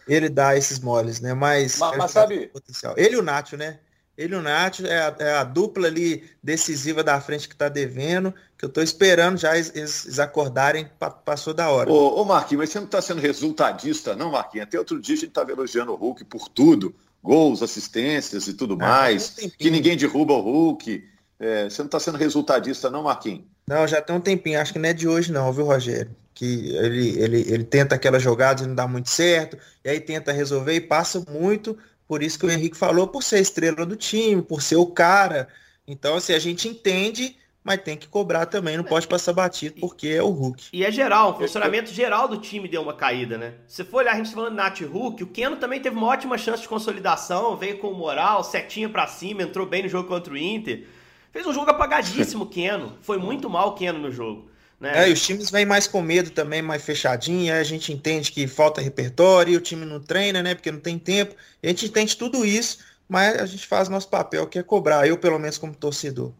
Ele 0.07 0.29
dá 0.29 0.55
esses 0.55 0.79
moles, 0.79 1.19
né? 1.19 1.33
Mas, 1.33 1.77
mas, 1.79 1.97
mas 1.97 2.11
sabe... 2.11 2.47
Potencial. 2.47 2.93
Ele 2.95 3.15
e 3.15 3.17
o 3.17 3.21
Nacho, 3.21 3.57
né? 3.57 3.79
Ele 4.17 4.35
e 4.35 4.37
o 4.37 4.41
Nath 4.41 4.81
é 4.81 4.97
a, 4.97 5.15
é 5.19 5.33
a, 5.37 5.43
dupla 5.43 5.87
ali 5.87 6.23
decisiva 6.43 7.03
da 7.03 7.19
frente 7.21 7.47
que 7.47 7.55
está 7.55 7.69
devendo, 7.69 8.33
que 8.57 8.65
eu 8.65 8.67
estou 8.67 8.83
esperando 8.83 9.37
já 9.37 9.55
eles, 9.55 9.71
eles 9.73 10.19
acordarem, 10.19 10.89
passou 11.25 11.53
da 11.53 11.69
hora. 11.69 11.91
Ô, 11.91 12.21
ô 12.21 12.25
Marquinhos, 12.25 12.59
mas 12.59 12.69
você 12.69 12.79
não 12.79 12.85
está 12.85 13.01
sendo 13.01 13.21
resultadista, 13.21 14.15
não, 14.15 14.31
Marquinhos? 14.31 14.67
Até 14.67 14.77
outro 14.77 14.99
dia 14.99 15.15
a 15.15 15.17
gente 15.17 15.29
estava 15.29 15.51
elogiando 15.51 15.93
o 15.93 15.95
Hulk 15.95 16.25
por 16.25 16.49
tudo, 16.49 16.93
gols, 17.23 17.63
assistências 17.63 18.47
e 18.47 18.53
tudo 18.53 18.73
ah, 18.75 18.85
mais, 18.85 19.35
um 19.41 19.49
que 19.49 19.71
ninguém 19.71 19.95
derruba 19.95 20.33
o 20.33 20.41
Hulk. 20.41 21.09
É, 21.39 21.69
você 21.69 21.81
não 21.81 21.87
está 21.87 21.99
sendo 21.99 22.17
resultadista, 22.17 22.89
não, 22.89 23.03
Marquinhos? 23.03 23.45
Não, 23.67 23.87
já 23.87 24.01
tem 24.01 24.15
um 24.15 24.21
tempinho, 24.21 24.59
acho 24.59 24.73
que 24.73 24.79
não 24.79 24.89
é 24.89 24.93
de 24.93 25.07
hoje 25.07 25.31
não, 25.31 25.51
viu, 25.53 25.65
Rogério? 25.65 26.15
Que 26.33 26.75
ele, 26.75 27.19
ele, 27.19 27.39
ele 27.47 27.63
tenta 27.63 27.95
aquelas 27.95 28.21
jogadas 28.21 28.63
e 28.63 28.67
não 28.67 28.75
dá 28.75 28.87
muito 28.87 29.09
certo, 29.09 29.57
e 29.83 29.89
aí 29.89 29.99
tenta 29.99 30.31
resolver 30.31 30.73
e 30.73 30.81
passa 30.81 31.23
muito 31.29 31.77
por 32.11 32.21
isso 32.21 32.37
que 32.37 32.45
o 32.45 32.51
Henrique 32.51 32.75
falou, 32.75 33.07
por 33.07 33.23
ser 33.23 33.39
estrela 33.39 33.85
do 33.85 33.95
time, 33.95 34.41
por 34.41 34.61
ser 34.61 34.75
o 34.75 34.85
cara. 34.85 35.47
Então, 35.87 36.15
assim, 36.15 36.33
a 36.33 36.39
gente 36.39 36.67
entende, 36.67 37.37
mas 37.63 37.81
tem 37.81 37.95
que 37.95 38.05
cobrar 38.05 38.47
também, 38.47 38.75
não 38.75 38.83
pode 38.83 39.07
passar 39.07 39.31
batido, 39.31 39.79
porque 39.79 40.09
é 40.09 40.21
o 40.21 40.27
Hulk. 40.27 40.65
E 40.73 40.83
é 40.83 40.91
geral, 40.91 41.31
o 41.31 41.37
funcionamento 41.37 41.89
geral 41.89 42.27
do 42.27 42.35
time 42.35 42.67
deu 42.67 42.81
uma 42.81 42.93
caída, 42.93 43.37
né? 43.37 43.53
Se 43.65 43.85
for 43.85 43.99
olhar, 43.99 44.11
a 44.11 44.15
gente 44.17 44.27
tá 44.27 44.35
falando 44.35 44.55
Nath 44.55 44.81
Hulk, 44.81 45.23
o 45.23 45.27
Keno 45.27 45.55
também 45.55 45.79
teve 45.79 45.95
uma 45.95 46.07
ótima 46.07 46.37
chance 46.37 46.63
de 46.63 46.67
consolidação, 46.67 47.55
veio 47.55 47.77
com 47.77 47.93
moral, 47.93 48.43
setinha 48.43 48.89
para 48.89 49.07
cima, 49.07 49.43
entrou 49.43 49.65
bem 49.65 49.83
no 49.83 49.87
jogo 49.87 50.09
contra 50.09 50.33
o 50.33 50.37
Inter. 50.37 50.85
Fez 51.31 51.47
um 51.47 51.53
jogo 51.53 51.71
apagadíssimo, 51.71 52.43
Keno. 52.51 52.97
Foi 53.01 53.17
muito 53.17 53.49
mal 53.49 53.69
o 53.69 53.73
Keno 53.75 53.99
no 53.99 54.11
jogo. 54.11 54.50
Né? 54.81 55.03
É, 55.03 55.09
e 55.09 55.13
os 55.13 55.21
times 55.21 55.51
vêm 55.51 55.63
mais 55.63 55.85
com 55.85 56.01
medo 56.01 56.31
também, 56.31 56.59
mais 56.59 56.81
fechadinho, 56.81 57.53
a 57.53 57.61
gente 57.61 57.93
entende 57.93 58.31
que 58.31 58.47
falta 58.47 58.81
repertório, 58.81 59.59
o 59.59 59.61
time 59.61 59.85
não 59.85 60.01
treina, 60.01 60.41
né? 60.41 60.55
Porque 60.55 60.71
não 60.71 60.79
tem 60.79 60.97
tempo. 60.97 61.35
A 61.61 61.67
gente 61.67 61.85
entende 61.85 62.17
tudo 62.17 62.43
isso, 62.43 62.79
mas 63.07 63.39
a 63.39 63.45
gente 63.45 63.67
faz 63.67 63.87
nosso 63.87 64.09
papel, 64.09 64.47
que 64.47 64.57
é 64.57 64.63
cobrar, 64.63 65.07
eu 65.07 65.19
pelo 65.19 65.37
menos 65.37 65.59
como 65.59 65.75
torcedor. 65.75 66.31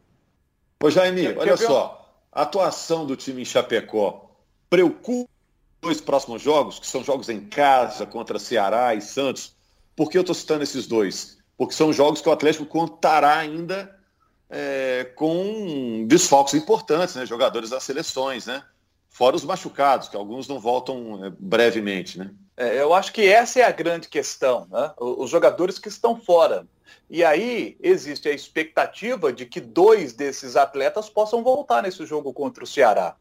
Ô 0.81 0.89
Jaime, 0.89 1.27
olha 1.38 1.55
só. 1.55 2.12
a 2.31 2.41
atuação 2.41 3.05
do 3.05 3.15
time 3.15 3.43
em 3.43 3.45
Chapecó 3.45 4.31
preocupa 4.67 5.29
os 5.29 5.89
dois 5.89 6.01
próximos 6.01 6.41
jogos, 6.41 6.79
que 6.79 6.88
são 6.88 7.03
jogos 7.03 7.29
em 7.29 7.41
casa 7.41 8.07
contra 8.07 8.39
Ceará 8.39 8.95
e 8.95 9.01
Santos. 9.01 9.53
Por 9.95 10.10
que 10.10 10.17
eu 10.17 10.21
estou 10.21 10.33
citando 10.33 10.63
esses 10.63 10.88
dois? 10.88 11.38
Porque 11.55 11.75
são 11.75 11.93
jogos 11.93 12.21
que 12.21 12.29
o 12.29 12.31
Atlético 12.31 12.65
contará 12.65 13.38
ainda 13.38 14.00
é, 14.51 15.05
com 15.15 16.05
desfalques 16.08 16.53
importantes, 16.53 17.15
né? 17.15 17.25
jogadores 17.25 17.70
das 17.70 17.84
seleções, 17.84 18.46
né? 18.46 18.62
Fora 19.11 19.35
os 19.35 19.43
machucados, 19.43 20.07
que 20.07 20.15
alguns 20.15 20.47
não 20.47 20.59
voltam 20.59 21.23
é, 21.23 21.29
brevemente. 21.37 22.17
Né? 22.17 22.31
É, 22.57 22.81
eu 22.81 22.93
acho 22.93 23.13
que 23.13 23.27
essa 23.27 23.59
é 23.59 23.63
a 23.63 23.71
grande 23.71 24.07
questão, 24.07 24.67
né? 24.71 24.91
os 24.97 25.29
jogadores 25.29 25.77
que 25.77 25.89
estão 25.89 26.19
fora. 26.19 26.65
E 27.09 27.23
aí 27.23 27.77
existe 27.81 28.29
a 28.29 28.33
expectativa 28.33 29.31
de 29.31 29.45
que 29.45 29.59
dois 29.59 30.13
desses 30.13 30.55
atletas 30.55 31.09
possam 31.09 31.43
voltar 31.43 31.83
nesse 31.83 32.05
jogo 32.05 32.33
contra 32.33 32.63
o 32.63 32.67
Ceará. 32.67 33.15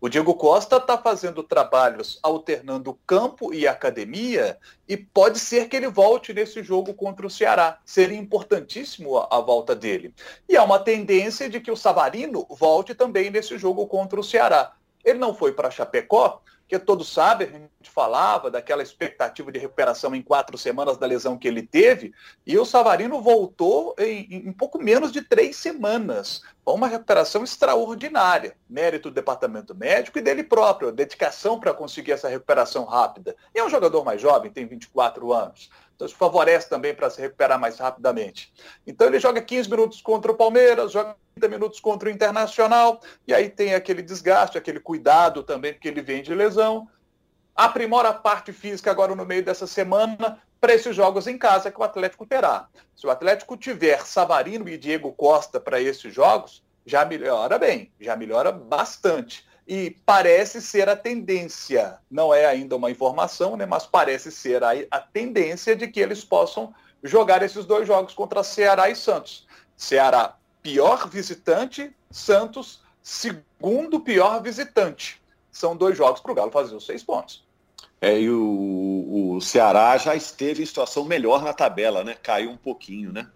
O 0.00 0.08
Diego 0.08 0.34
Costa 0.34 0.76
está 0.76 0.96
fazendo 0.96 1.42
trabalhos 1.42 2.18
alternando 2.22 2.98
campo 3.06 3.52
e 3.52 3.68
academia 3.68 4.58
e 4.88 4.96
pode 4.96 5.38
ser 5.38 5.68
que 5.68 5.76
ele 5.76 5.88
volte 5.88 6.32
nesse 6.32 6.62
jogo 6.62 6.94
contra 6.94 7.26
o 7.26 7.30
Ceará. 7.30 7.78
Seria 7.84 8.18
importantíssimo 8.18 9.18
a, 9.18 9.28
a 9.30 9.40
volta 9.40 9.74
dele. 9.74 10.14
E 10.48 10.56
há 10.56 10.64
uma 10.64 10.78
tendência 10.78 11.48
de 11.48 11.60
que 11.60 11.70
o 11.70 11.76
Savarino 11.76 12.46
volte 12.50 12.94
também 12.94 13.30
nesse 13.30 13.58
jogo 13.58 13.86
contra 13.86 14.18
o 14.18 14.24
Ceará. 14.24 14.72
Ele 15.06 15.20
não 15.20 15.32
foi 15.32 15.52
para 15.52 15.70
Chapecó, 15.70 16.42
porque 16.66 16.80
todos 16.80 17.12
sabem, 17.12 17.46
a 17.46 17.58
gente 17.58 17.88
falava 17.88 18.50
daquela 18.50 18.82
expectativa 18.82 19.52
de 19.52 19.58
recuperação 19.60 20.12
em 20.16 20.20
quatro 20.20 20.58
semanas 20.58 20.98
da 20.98 21.06
lesão 21.06 21.38
que 21.38 21.46
ele 21.46 21.62
teve, 21.62 22.12
e 22.44 22.58
o 22.58 22.64
Savarino 22.64 23.22
voltou 23.22 23.94
em, 23.96 24.48
em 24.48 24.52
pouco 24.52 24.76
menos 24.76 25.12
de 25.12 25.22
três 25.22 25.54
semanas. 25.54 26.42
Uma 26.66 26.88
recuperação 26.88 27.44
extraordinária. 27.44 28.56
Mérito 28.68 29.10
do 29.10 29.14
departamento 29.14 29.76
médico 29.76 30.18
e 30.18 30.22
dele 30.22 30.42
próprio, 30.42 30.90
dedicação 30.90 31.60
para 31.60 31.72
conseguir 31.72 32.10
essa 32.10 32.28
recuperação 32.28 32.84
rápida. 32.84 33.36
E 33.54 33.60
é 33.60 33.64
um 33.64 33.70
jogador 33.70 34.04
mais 34.04 34.20
jovem, 34.20 34.50
tem 34.50 34.66
24 34.66 35.32
anos. 35.32 35.70
Então 35.96 36.06
isso 36.06 36.16
favorece 36.16 36.68
também 36.68 36.94
para 36.94 37.08
se 37.08 37.20
recuperar 37.20 37.58
mais 37.58 37.78
rapidamente. 37.78 38.52
Então 38.86 39.06
ele 39.06 39.18
joga 39.18 39.40
15 39.40 39.70
minutos 39.70 40.02
contra 40.02 40.30
o 40.30 40.36
Palmeiras, 40.36 40.92
joga 40.92 41.16
30 41.34 41.48
minutos 41.48 41.80
contra 41.80 42.08
o 42.08 42.12
Internacional, 42.12 43.00
e 43.26 43.32
aí 43.32 43.48
tem 43.48 43.74
aquele 43.74 44.02
desgaste, 44.02 44.58
aquele 44.58 44.78
cuidado 44.78 45.42
também, 45.42 45.72
porque 45.72 45.88
ele 45.88 46.02
vem 46.02 46.22
de 46.22 46.34
lesão. 46.34 46.86
Aprimora 47.54 48.10
a 48.10 48.14
parte 48.14 48.52
física 48.52 48.90
agora 48.90 49.14
no 49.16 49.24
meio 49.24 49.42
dessa 49.42 49.66
semana 49.66 50.38
para 50.60 50.74
esses 50.74 50.94
jogos 50.94 51.26
em 51.26 51.38
casa 51.38 51.70
que 51.70 51.80
o 51.80 51.84
Atlético 51.84 52.26
terá. 52.26 52.68
Se 52.94 53.06
o 53.06 53.10
Atlético 53.10 53.56
tiver 53.56 54.04
Savarino 54.04 54.68
e 54.68 54.76
Diego 54.76 55.12
Costa 55.12 55.58
para 55.58 55.80
esses 55.80 56.12
jogos, 56.12 56.62
já 56.84 57.04
melhora 57.06 57.58
bem, 57.58 57.90
já 57.98 58.14
melhora 58.14 58.52
bastante 58.52 59.46
e 59.66 59.96
parece 60.06 60.62
ser 60.62 60.88
a 60.88 60.94
tendência, 60.94 61.98
não 62.10 62.32
é 62.32 62.46
ainda 62.46 62.76
uma 62.76 62.90
informação, 62.90 63.56
né, 63.56 63.66
mas 63.66 63.84
parece 63.84 64.30
ser 64.30 64.62
a, 64.62 64.70
a 64.90 65.00
tendência 65.00 65.74
de 65.74 65.88
que 65.88 65.98
eles 65.98 66.24
possam 66.24 66.72
jogar 67.02 67.42
esses 67.42 67.64
dois 67.64 67.86
jogos 67.86 68.14
contra 68.14 68.44
Ceará 68.44 68.88
e 68.88 68.94
Santos. 68.94 69.46
Ceará, 69.76 70.36
pior 70.62 71.08
visitante, 71.08 71.94
Santos, 72.10 72.80
segundo 73.02 74.00
pior 74.00 74.40
visitante. 74.40 75.20
São 75.50 75.76
dois 75.76 75.96
jogos 75.96 76.20
para 76.20 76.32
o 76.32 76.34
Galo 76.34 76.50
fazer 76.50 76.74
os 76.74 76.86
seis 76.86 77.02
pontos. 77.02 77.44
É, 78.00 78.20
e 78.20 78.30
o, 78.30 79.34
o 79.36 79.40
Ceará 79.40 79.96
já 79.96 80.14
esteve 80.14 80.62
em 80.62 80.66
situação 80.66 81.04
melhor 81.04 81.42
na 81.42 81.52
tabela, 81.52 82.04
né? 82.04 82.14
Caiu 82.22 82.50
um 82.50 82.56
pouquinho, 82.56 83.12
né? 83.12 83.26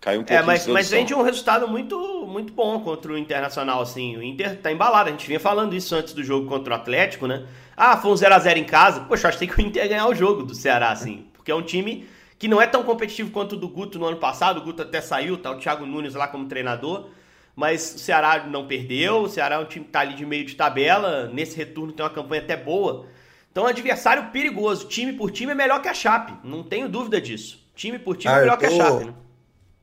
Caiu 0.00 0.20
um 0.20 0.24
pouquinho. 0.24 0.40
É, 0.40 0.42
mas, 0.42 0.66
mas 0.66 0.90
vem 0.90 1.04
de 1.04 1.14
um 1.14 1.20
resultado 1.20 1.68
muito, 1.68 2.26
muito 2.26 2.52
bom 2.52 2.80
contra 2.80 3.12
o 3.12 3.18
Internacional, 3.18 3.82
assim. 3.82 4.16
O 4.16 4.22
Inter 4.22 4.58
tá 4.58 4.72
embalado. 4.72 5.10
A 5.10 5.12
gente 5.12 5.26
vinha 5.26 5.38
falando 5.38 5.74
isso 5.74 5.94
antes 5.94 6.14
do 6.14 6.24
jogo 6.24 6.48
contra 6.48 6.72
o 6.72 6.76
Atlético, 6.76 7.26
né? 7.26 7.46
Ah, 7.76 7.98
foi 7.98 8.10
um 8.10 8.14
0x0 8.14 8.56
em 8.56 8.64
casa. 8.64 9.00
Poxa, 9.02 9.28
acho 9.28 9.38
que 9.38 9.46
tem 9.46 9.54
que 9.54 9.62
o 9.62 9.66
Inter 9.66 9.86
ganhar 9.88 10.06
o 10.06 10.14
jogo 10.14 10.42
do 10.42 10.54
Ceará, 10.54 10.90
assim. 10.90 11.26
Porque 11.34 11.50
é 11.50 11.54
um 11.54 11.62
time 11.62 12.08
que 12.38 12.48
não 12.48 12.62
é 12.62 12.66
tão 12.66 12.82
competitivo 12.82 13.30
quanto 13.30 13.52
o 13.52 13.58
do 13.58 13.68
Guto 13.68 13.98
no 13.98 14.06
ano 14.06 14.16
passado. 14.16 14.60
O 14.60 14.62
Guto 14.62 14.80
até 14.80 15.02
saiu, 15.02 15.36
tá 15.36 15.50
o 15.50 15.58
Thiago 15.58 15.84
Nunes 15.84 16.14
lá 16.14 16.26
como 16.26 16.46
treinador. 16.46 17.10
Mas 17.54 17.94
o 17.94 17.98
Ceará 17.98 18.46
não 18.46 18.66
perdeu. 18.66 19.24
O 19.24 19.28
Ceará 19.28 19.56
é 19.56 19.58
um 19.58 19.66
time 19.66 19.84
que 19.84 19.90
tá 19.90 20.00
ali 20.00 20.14
de 20.14 20.24
meio 20.24 20.46
de 20.46 20.54
tabela. 20.54 21.28
Nesse 21.28 21.54
retorno 21.58 21.92
tem 21.92 22.02
uma 22.02 22.10
campanha 22.10 22.40
até 22.40 22.56
boa. 22.56 23.04
Então, 23.52 23.66
adversário 23.66 24.30
perigoso. 24.30 24.88
Time 24.88 25.12
por 25.12 25.30
time 25.30 25.52
é 25.52 25.54
melhor 25.54 25.82
que 25.82 25.88
a 25.88 25.94
Chape. 25.94 26.32
Não 26.42 26.62
tenho 26.62 26.88
dúvida 26.88 27.20
disso. 27.20 27.62
Time 27.74 27.98
por 27.98 28.16
time 28.16 28.32
é 28.32 28.36
ah, 28.36 28.38
é 28.38 28.40
melhor 28.40 28.56
tô... 28.56 28.60
que 28.60 28.66
a 28.66 28.70
Chape, 28.70 29.04
né? 29.04 29.14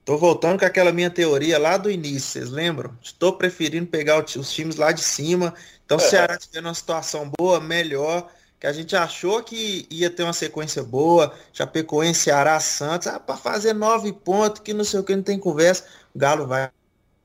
Tô 0.08 0.18
voltando 0.18 0.58
com 0.58 0.64
aquela 0.64 0.94
minha 0.94 1.10
teoria 1.10 1.60
lá 1.60 1.76
do 1.76 1.92
início, 1.92 2.30
vocês 2.32 2.50
lembram? 2.50 2.98
Estou 3.04 3.34
preferindo 3.34 3.88
pegar 3.88 4.24
os 4.24 4.54
times 4.54 4.78
lá 4.78 4.94
de 4.94 5.02
cima. 5.02 5.54
Então, 5.86 6.00
se 6.00 6.06
o 6.06 6.10
Ceará 6.10 6.38
tiver 6.38 6.62
numa 6.62 6.74
situação 6.74 7.30
boa, 7.38 7.60
melhor. 7.60 8.32
Que 8.58 8.68
a 8.68 8.72
gente 8.72 8.96
achou 8.96 9.44
que 9.44 9.86
ia 9.92 10.10
ter 10.10 10.24
uma 10.24 10.32
sequência 10.32 10.82
boa. 10.82 11.36
Chapecoense, 11.52 12.22
Ceará, 12.22 12.58
Santos. 12.62 13.10
Ah, 13.10 13.20
para 13.20 13.36
fazer 13.36 13.74
nove 13.74 14.14
pontos, 14.14 14.62
que 14.62 14.74
não 14.74 14.86
sei 14.86 15.02
o 15.02 15.04
que, 15.04 15.14
não 15.14 15.22
tem 15.22 15.38
conversa. 15.38 15.84
O 16.16 16.18
Galo 16.18 16.48
vai 16.48 16.72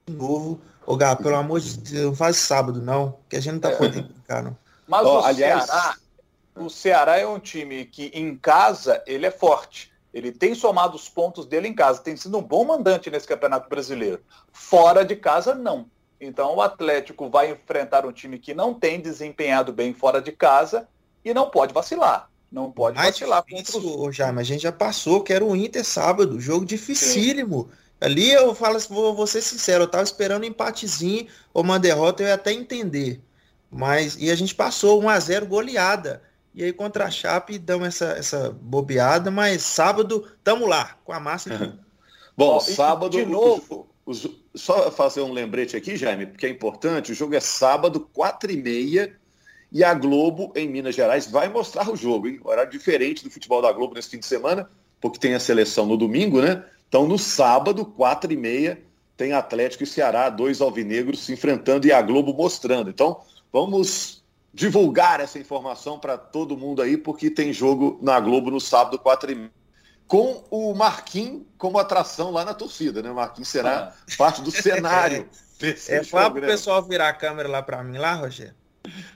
de 0.09 0.17
novo. 0.17 0.61
Ô, 0.85 0.97
Galo, 0.97 1.19
pelo 1.19 1.37
amor 1.37 1.61
de 1.61 1.79
Deus, 1.79 2.07
não 2.07 2.17
faz 2.17 2.37
sábado, 2.39 2.83
não. 2.83 3.17
Que 3.29 3.37
a 3.37 3.41
gente 3.41 3.53
não 3.53 3.61
tá 3.61 3.71
é. 3.71 3.77
podendo 3.77 4.09
brincar, 4.09 4.43
não. 4.43 4.59
Mas 4.89 5.07
oh, 5.07 5.21
o 5.21 5.25
aliás... 5.25 5.67
Ceará, 5.67 5.97
o 6.57 6.69
Ceará 6.69 7.17
é 7.17 7.27
um 7.29 7.39
time 7.39 7.85
que 7.85 8.07
em 8.07 8.37
casa 8.37 9.01
ele 9.07 9.25
é 9.25 9.31
forte. 9.31 9.92
Ele 10.13 10.31
tem 10.31 10.55
somado 10.55 10.97
os 10.97 11.09
pontos 11.09 11.47
dele 11.47 11.69
em 11.69 11.75
casa, 11.75 12.03
tem 12.03 12.17
sido 12.17 12.37
um 12.37 12.43
bom 12.43 12.65
mandante 12.65 13.11
nesse 13.11 13.27
Campeonato 13.27 13.69
Brasileiro. 13.69 14.21
Fora 14.53 15.05
de 15.05 15.17
casa, 15.17 15.55
não. 15.55 15.87
Então 16.21 16.55
o 16.57 16.61
Atlético 16.61 17.29
vai 17.29 17.51
enfrentar 17.51 18.07
um 18.07 18.13
time 18.13 18.39
que 18.39 18.55
não 18.55 18.75
tem 18.75 19.01
desempenhado 19.01 19.73
bem 19.73 19.93
fora 19.93 20.21
de 20.21 20.31
casa 20.31 20.87
e 21.25 21.33
não 21.33 21.51
pode 21.51 21.73
vacilar. 21.73 22.31
Não 22.51 22.71
pode 22.71 22.97
Mais 22.97 23.19
vacilar 23.19 23.43
difícil, 23.45 23.81
contra 23.81 24.09
os... 24.09 24.17
já, 24.17 24.31
mas 24.31 24.43
a 24.43 24.53
gente 24.53 24.63
já 24.63 24.73
passou, 24.73 25.23
que 25.23 25.33
era 25.33 25.45
o 25.45 25.57
Inter 25.57 25.85
sábado, 25.85 26.39
jogo 26.39 26.67
dificílimo. 26.67 27.71
Sim. 27.71 27.83
Ali 28.03 28.31
eu 28.31 28.55
falo, 28.55 28.79
vou, 28.91 29.15
vou 29.15 29.27
ser 29.27 29.41
sincero, 29.41 29.85
eu 29.85 29.89
tava 29.89 30.05
esperando 30.05 30.43
um 30.43 30.47
empatezinho 30.47 31.27
ou 31.55 31.63
uma 31.63 31.79
derrota, 31.79 32.23
eu 32.23 32.27
ia 32.27 32.35
até 32.35 32.53
entender. 32.53 33.21
Mas, 33.71 34.17
e 34.21 34.31
a 34.31 34.35
gente 34.35 34.55
passou 34.55 35.03
1 35.03 35.09
a 35.09 35.19
0 35.19 35.47
goleada. 35.47 36.23
E 36.55 36.63
aí 36.65 36.73
contra 36.73 37.05
a 37.05 37.11
Chape 37.11 37.59
dão 37.59 37.85
essa, 37.85 38.13
essa 38.13 38.51
bobeada, 38.51 39.31
mas 39.31 39.63
sábado 39.63 40.27
tamo 40.45 40.67
lá, 40.67 40.97
com 41.05 41.13
a 41.13 41.21
massa. 41.21 41.55
Uhum. 41.55 41.79
Bom, 42.37 42.61
sábado. 42.61 43.17
De 43.17 43.25
novo. 43.25 43.89
Os, 44.05 44.29
só 44.55 44.91
fazer 44.91 45.21
um 45.23 45.33
lembrete 45.33 45.77
aqui, 45.77 45.97
Jaime, 45.97 46.27
porque 46.27 46.47
é 46.47 46.49
importante. 46.49 47.13
O 47.13 47.15
jogo 47.15 47.35
é 47.35 47.41
sábado, 47.41 48.01
quatro 48.01 48.51
e 48.51 48.57
meia. 48.57 49.17
E 49.71 49.83
a 49.83 49.95
Globo, 49.95 50.53
em 50.55 50.69
Minas 50.69 50.95
Gerais, 50.95 51.31
vai 51.31 51.49
mostrar 51.49 51.91
o 51.91 51.97
jogo, 51.97 52.29
hein? 52.29 52.39
Horário 52.45 52.71
diferente 52.71 53.25
do 53.25 53.31
futebol 53.31 53.63
da 53.63 53.73
Globo 53.73 53.95
nesse 53.95 54.11
fim 54.11 54.19
de 54.19 54.27
semana, 54.27 54.69
porque 55.01 55.19
tem 55.19 55.35
a 55.35 55.41
seleção 55.41 55.87
no 55.87 55.97
domingo, 55.97 56.43
né? 56.43 56.63
Então, 56.87 57.09
no 57.09 57.19
sábado, 57.19 57.87
quatro 57.87 58.31
e 58.31 58.37
meia, 58.37 58.83
tem 59.17 59.33
Atlético 59.33 59.85
e 59.85 59.87
Ceará, 59.87 60.29
dois 60.29 60.61
alvinegros 60.61 61.21
se 61.25 61.33
enfrentando 61.33 61.87
e 61.87 61.93
a 61.93 62.03
Globo 62.03 62.35
mostrando. 62.35 62.91
Então, 62.91 63.23
vamos 63.51 64.22
divulgar 64.53 65.21
essa 65.21 65.39
informação 65.39 65.99
para 65.99 66.19
todo 66.19 66.57
mundo 66.57 66.83
aí, 66.83 66.97
porque 66.97 67.31
tem 67.31 67.53
jogo 67.53 67.99
na 68.03 68.21
Globo 68.21 68.51
no 68.51 68.61
sábado, 68.61 68.99
4 68.99 69.33
e 69.33 69.51
com 70.07 70.45
o 70.51 70.75
Marquinhos 70.75 71.43
como 71.57 71.79
atração 71.79 72.31
lá 72.31 72.45
na 72.45 72.53
torcida, 72.53 73.03
né? 73.03 73.11
O 73.11 73.15
Marquinhos 73.15 73.49
será 73.49 73.95
ah. 73.95 74.17
parte 74.19 74.43
do 74.43 74.51
cenário. 74.51 75.27
é, 75.89 76.05
fala 76.05 76.31
pro 76.31 76.43
pessoal 76.43 76.83
virar 76.83 77.09
a 77.09 77.15
câmera 77.15 77.49
lá 77.49 77.63
para 77.63 77.83
mim 77.83 77.97
lá, 77.97 78.13
Rogério. 78.15 78.55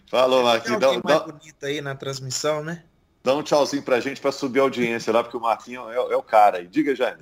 Falou, 0.09 0.42
Marquinhos. 0.42 0.81
Dá, 0.81 0.99
dá, 0.99 1.20
bonito 1.20 1.66
aí 1.66 1.83
na 1.83 1.94
transmissão, 1.94 2.64
né? 2.64 2.83
Dá 3.22 3.35
um 3.35 3.42
tchauzinho 3.42 3.83
pra 3.83 4.01
gente 4.01 4.20
para 4.20 4.33
subir 4.33 4.61
a 4.61 4.62
audiência 4.62 5.12
lá, 5.12 5.22
porque 5.22 5.37
o 5.37 5.40
Marquinhos 5.40 5.90
é, 5.90 5.96
é 5.96 6.16
o 6.16 6.22
cara 6.22 6.59
aí. 6.59 6.66
Diga, 6.66 6.94
já. 6.94 7.16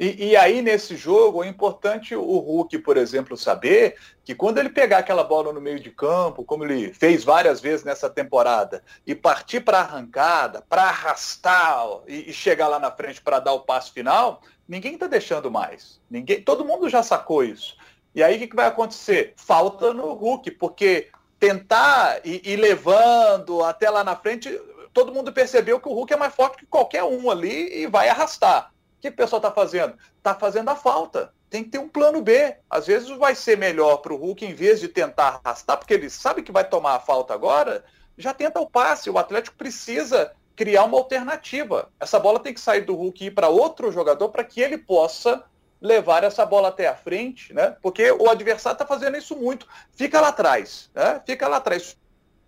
E, 0.00 0.30
e, 0.30 0.36
aí, 0.36 0.62
nesse 0.62 0.96
jogo, 0.96 1.44
é 1.44 1.46
importante 1.46 2.16
o 2.16 2.38
Hulk, 2.38 2.78
por 2.78 2.96
exemplo, 2.96 3.36
saber 3.36 3.96
que 4.24 4.34
quando 4.34 4.56
ele 4.56 4.70
pegar 4.70 4.96
aquela 4.96 5.22
bola 5.22 5.52
no 5.52 5.60
meio 5.60 5.78
de 5.78 5.90
campo, 5.90 6.42
como 6.42 6.64
ele 6.64 6.90
fez 6.94 7.22
várias 7.22 7.60
vezes 7.60 7.84
nessa 7.84 8.08
temporada, 8.08 8.82
e 9.06 9.14
partir 9.14 9.60
para 9.60 9.76
a 9.76 9.82
arrancada, 9.82 10.64
para 10.66 10.84
arrastar 10.84 11.84
e, 12.08 12.30
e, 12.30 12.32
chegar 12.32 12.68
lá 12.68 12.78
na 12.78 12.90
frente 12.90 13.20
para 13.20 13.40
dar 13.40 13.52
o 13.52 13.60
passo 13.60 13.92
final, 13.92 14.40
ninguém 14.66 14.94
está 14.94 15.06
deixando 15.06 15.50
mais. 15.50 16.00
Ninguém, 16.10 16.40
todo 16.40 16.64
mundo 16.64 16.88
já 16.88 17.02
sacou 17.02 17.44
isso. 17.44 17.76
E 18.14 18.22
aí, 18.22 18.36
o 18.36 18.38
que, 18.38 18.46
que 18.46 18.56
vai 18.56 18.68
acontecer? 18.68 19.34
Falta 19.36 19.92
no 19.92 20.14
Hulk, 20.14 20.52
porque 20.52 21.10
tentar 21.38 22.22
ir, 22.24 22.40
ir 22.42 22.56
levando 22.56 23.62
até 23.62 23.90
lá 23.90 24.02
na 24.02 24.16
frente, 24.16 24.48
todo 24.94 25.12
mundo 25.12 25.30
percebeu 25.30 25.78
que 25.78 25.88
o 25.90 25.92
Hulk 25.92 26.14
é 26.14 26.16
mais 26.16 26.34
forte 26.34 26.56
que 26.56 26.66
qualquer 26.66 27.04
um 27.04 27.30
ali 27.30 27.82
e 27.82 27.86
vai 27.86 28.08
arrastar. 28.08 28.72
O 29.00 29.02
que 29.02 29.08
o 29.08 29.16
pessoal 29.16 29.38
está 29.38 29.50
fazendo? 29.50 29.94
Está 30.18 30.34
fazendo 30.34 30.68
a 30.68 30.76
falta. 30.76 31.32
Tem 31.48 31.64
que 31.64 31.70
ter 31.70 31.78
um 31.78 31.88
plano 31.88 32.20
B. 32.20 32.54
Às 32.68 32.86
vezes 32.86 33.08
vai 33.16 33.34
ser 33.34 33.56
melhor 33.56 33.96
para 33.96 34.12
o 34.12 34.16
Hulk, 34.16 34.44
em 34.44 34.52
vez 34.52 34.78
de 34.78 34.88
tentar 34.88 35.40
arrastar, 35.42 35.78
porque 35.78 35.94
ele 35.94 36.10
sabe 36.10 36.42
que 36.42 36.52
vai 36.52 36.68
tomar 36.68 36.96
a 36.96 37.00
falta 37.00 37.32
agora, 37.32 37.82
já 38.18 38.34
tenta 38.34 38.60
o 38.60 38.68
passe. 38.68 39.08
O 39.08 39.16
Atlético 39.16 39.56
precisa 39.56 40.32
criar 40.54 40.84
uma 40.84 40.98
alternativa. 40.98 41.90
Essa 41.98 42.20
bola 42.20 42.38
tem 42.38 42.52
que 42.52 42.60
sair 42.60 42.82
do 42.82 42.94
Hulk 42.94 43.24
e 43.24 43.26
ir 43.28 43.30
para 43.30 43.48
outro 43.48 43.90
jogador 43.90 44.28
para 44.28 44.44
que 44.44 44.60
ele 44.60 44.76
possa 44.76 45.42
levar 45.80 46.22
essa 46.22 46.44
bola 46.44 46.68
até 46.68 46.86
a 46.86 46.94
frente, 46.94 47.54
né? 47.54 47.74
Porque 47.80 48.12
o 48.12 48.28
adversário 48.28 48.74
está 48.74 48.86
fazendo 48.86 49.16
isso 49.16 49.34
muito. 49.34 49.66
Fica 49.92 50.20
lá 50.20 50.28
atrás, 50.28 50.90
né? 50.94 51.22
Fica 51.24 51.48
lá 51.48 51.56
atrás. 51.56 51.96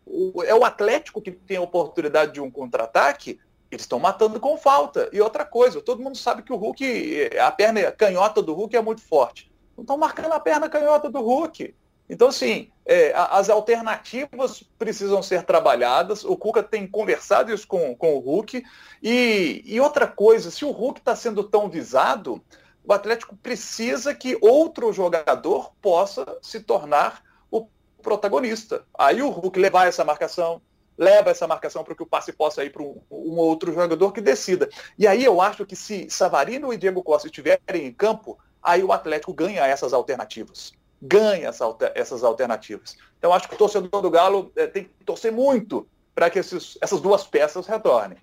O, 0.04 0.42
é 0.42 0.54
o 0.54 0.66
Atlético 0.66 1.22
que 1.22 1.30
tem 1.30 1.56
a 1.56 1.62
oportunidade 1.62 2.32
de 2.32 2.42
um 2.42 2.50
contra-ataque, 2.50 3.40
eles 3.74 3.84
estão 3.84 3.98
matando 3.98 4.38
com 4.38 4.56
falta. 4.56 5.08
E 5.12 5.20
outra 5.20 5.44
coisa, 5.44 5.80
todo 5.80 6.02
mundo 6.02 6.16
sabe 6.16 6.42
que 6.42 6.52
o 6.52 6.56
Hulk, 6.56 7.30
a 7.38 7.50
perna 7.50 7.90
canhota 7.92 8.42
do 8.42 8.54
Hulk 8.54 8.76
é 8.76 8.82
muito 8.82 9.00
forte. 9.00 9.50
Não 9.76 9.82
estão 9.82 9.96
marcando 9.96 10.32
a 10.32 10.40
perna 10.40 10.68
canhota 10.68 11.08
do 11.08 11.20
Hulk. 11.20 11.74
Então, 12.08 12.28
assim, 12.28 12.70
é, 12.84 13.12
as 13.14 13.48
alternativas 13.48 14.62
precisam 14.78 15.22
ser 15.22 15.44
trabalhadas. 15.44 16.24
O 16.24 16.36
Cuca 16.36 16.62
tem 16.62 16.86
conversado 16.86 17.52
isso 17.52 17.66
com, 17.66 17.96
com 17.96 18.14
o 18.14 18.18
Hulk. 18.18 18.62
E, 19.02 19.62
e 19.64 19.80
outra 19.80 20.06
coisa, 20.06 20.50
se 20.50 20.64
o 20.64 20.70
Hulk 20.70 21.00
está 21.00 21.16
sendo 21.16 21.42
tão 21.42 21.70
visado, 21.70 22.42
o 22.84 22.92
Atlético 22.92 23.34
precisa 23.36 24.14
que 24.14 24.36
outro 24.42 24.92
jogador 24.92 25.72
possa 25.80 26.26
se 26.42 26.60
tornar 26.60 27.22
o 27.50 27.66
protagonista. 28.02 28.84
Aí 28.98 29.22
o 29.22 29.30
Hulk 29.30 29.58
levar 29.58 29.86
essa 29.86 30.04
marcação, 30.04 30.60
leva 30.96 31.30
essa 31.30 31.46
marcação 31.46 31.82
para 31.82 31.94
que 31.94 32.02
o 32.02 32.06
passe 32.06 32.32
possa 32.32 32.64
ir 32.64 32.70
para 32.70 32.82
um, 32.82 33.00
um, 33.10 33.36
outro 33.36 33.72
jogador 33.72 34.12
que 34.12 34.20
decida. 34.20 34.68
E 34.98 35.06
aí 35.06 35.24
eu 35.24 35.40
acho 35.40 35.64
que 35.64 35.74
se 35.74 36.08
Savarino 36.10 36.72
e 36.72 36.76
Diego 36.76 37.02
Costa 37.02 37.28
estiverem 37.28 37.86
em 37.86 37.92
campo, 37.92 38.38
aí 38.62 38.82
o 38.82 38.92
Atlético 38.92 39.32
ganha 39.32 39.66
essas 39.66 39.92
alternativas. 39.92 40.72
Ganha 41.00 41.48
essa, 41.48 41.64
essas 41.94 42.22
alternativas. 42.22 42.96
Então 43.18 43.32
acho 43.32 43.48
que 43.48 43.54
o 43.54 43.58
torcedor 43.58 44.00
do 44.00 44.10
Galo 44.10 44.52
é, 44.54 44.66
tem 44.66 44.84
que 44.84 45.04
torcer 45.04 45.32
muito 45.32 45.86
para 46.14 46.30
que 46.30 46.38
esses, 46.38 46.78
essas 46.80 47.00
duas 47.00 47.24
peças 47.24 47.66
retornem. 47.66 48.18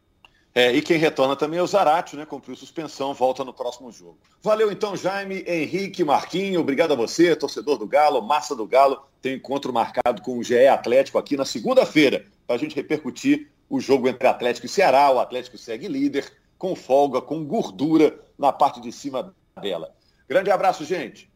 É, 0.54 0.74
e 0.74 0.82
quem 0.82 0.98
retorna 0.98 1.36
também 1.36 1.60
é 1.60 1.64
o 1.64 1.68
Zarate, 1.68 2.16
né? 2.16 2.26
Cumpriu 2.26 2.56
suspensão, 2.56 3.14
volta 3.14 3.44
no 3.44 3.54
próximo 3.54 3.92
jogo. 3.92 4.18
Valeu 4.42 4.72
então, 4.72 4.96
Jaime, 4.96 5.44
Henrique, 5.48 6.04
Marquinho, 6.04 6.60
obrigado 6.60 6.92
a 6.92 6.96
você, 6.96 7.36
torcedor 7.36 7.78
do 7.78 7.86
Galo, 7.86 8.22
massa 8.22 8.56
do 8.56 8.66
Galo. 8.66 9.00
Tem 9.22 9.36
encontro 9.36 9.72
marcado 9.72 10.22
com 10.22 10.38
o 10.38 10.44
GE 10.44 10.68
Atlético 10.68 11.20
aqui 11.20 11.38
na 11.38 11.46
segunda-feira, 11.46 12.26
para 12.48 12.56
a 12.56 12.60
gente 12.60 12.76
repercutir 12.76 13.48
o 13.70 13.80
jogo 13.80 14.08
entre 14.08 14.28
Atlético 14.28 14.66
e 14.66 14.70
Ceará. 14.70 15.12
O 15.12 15.20
Atlético 15.20 15.58
segue 15.58 15.88
líder, 15.88 16.32
com 16.58 16.76
folga, 16.76 17.22
com 17.22 17.46
gordura 17.46 18.20
na 18.38 18.52
parte 18.52 18.82
de 18.82 18.92
cima 18.92 19.34
dela. 19.62 19.94
Grande 20.28 20.50
abraço, 20.50 20.84
gente. 20.84 21.30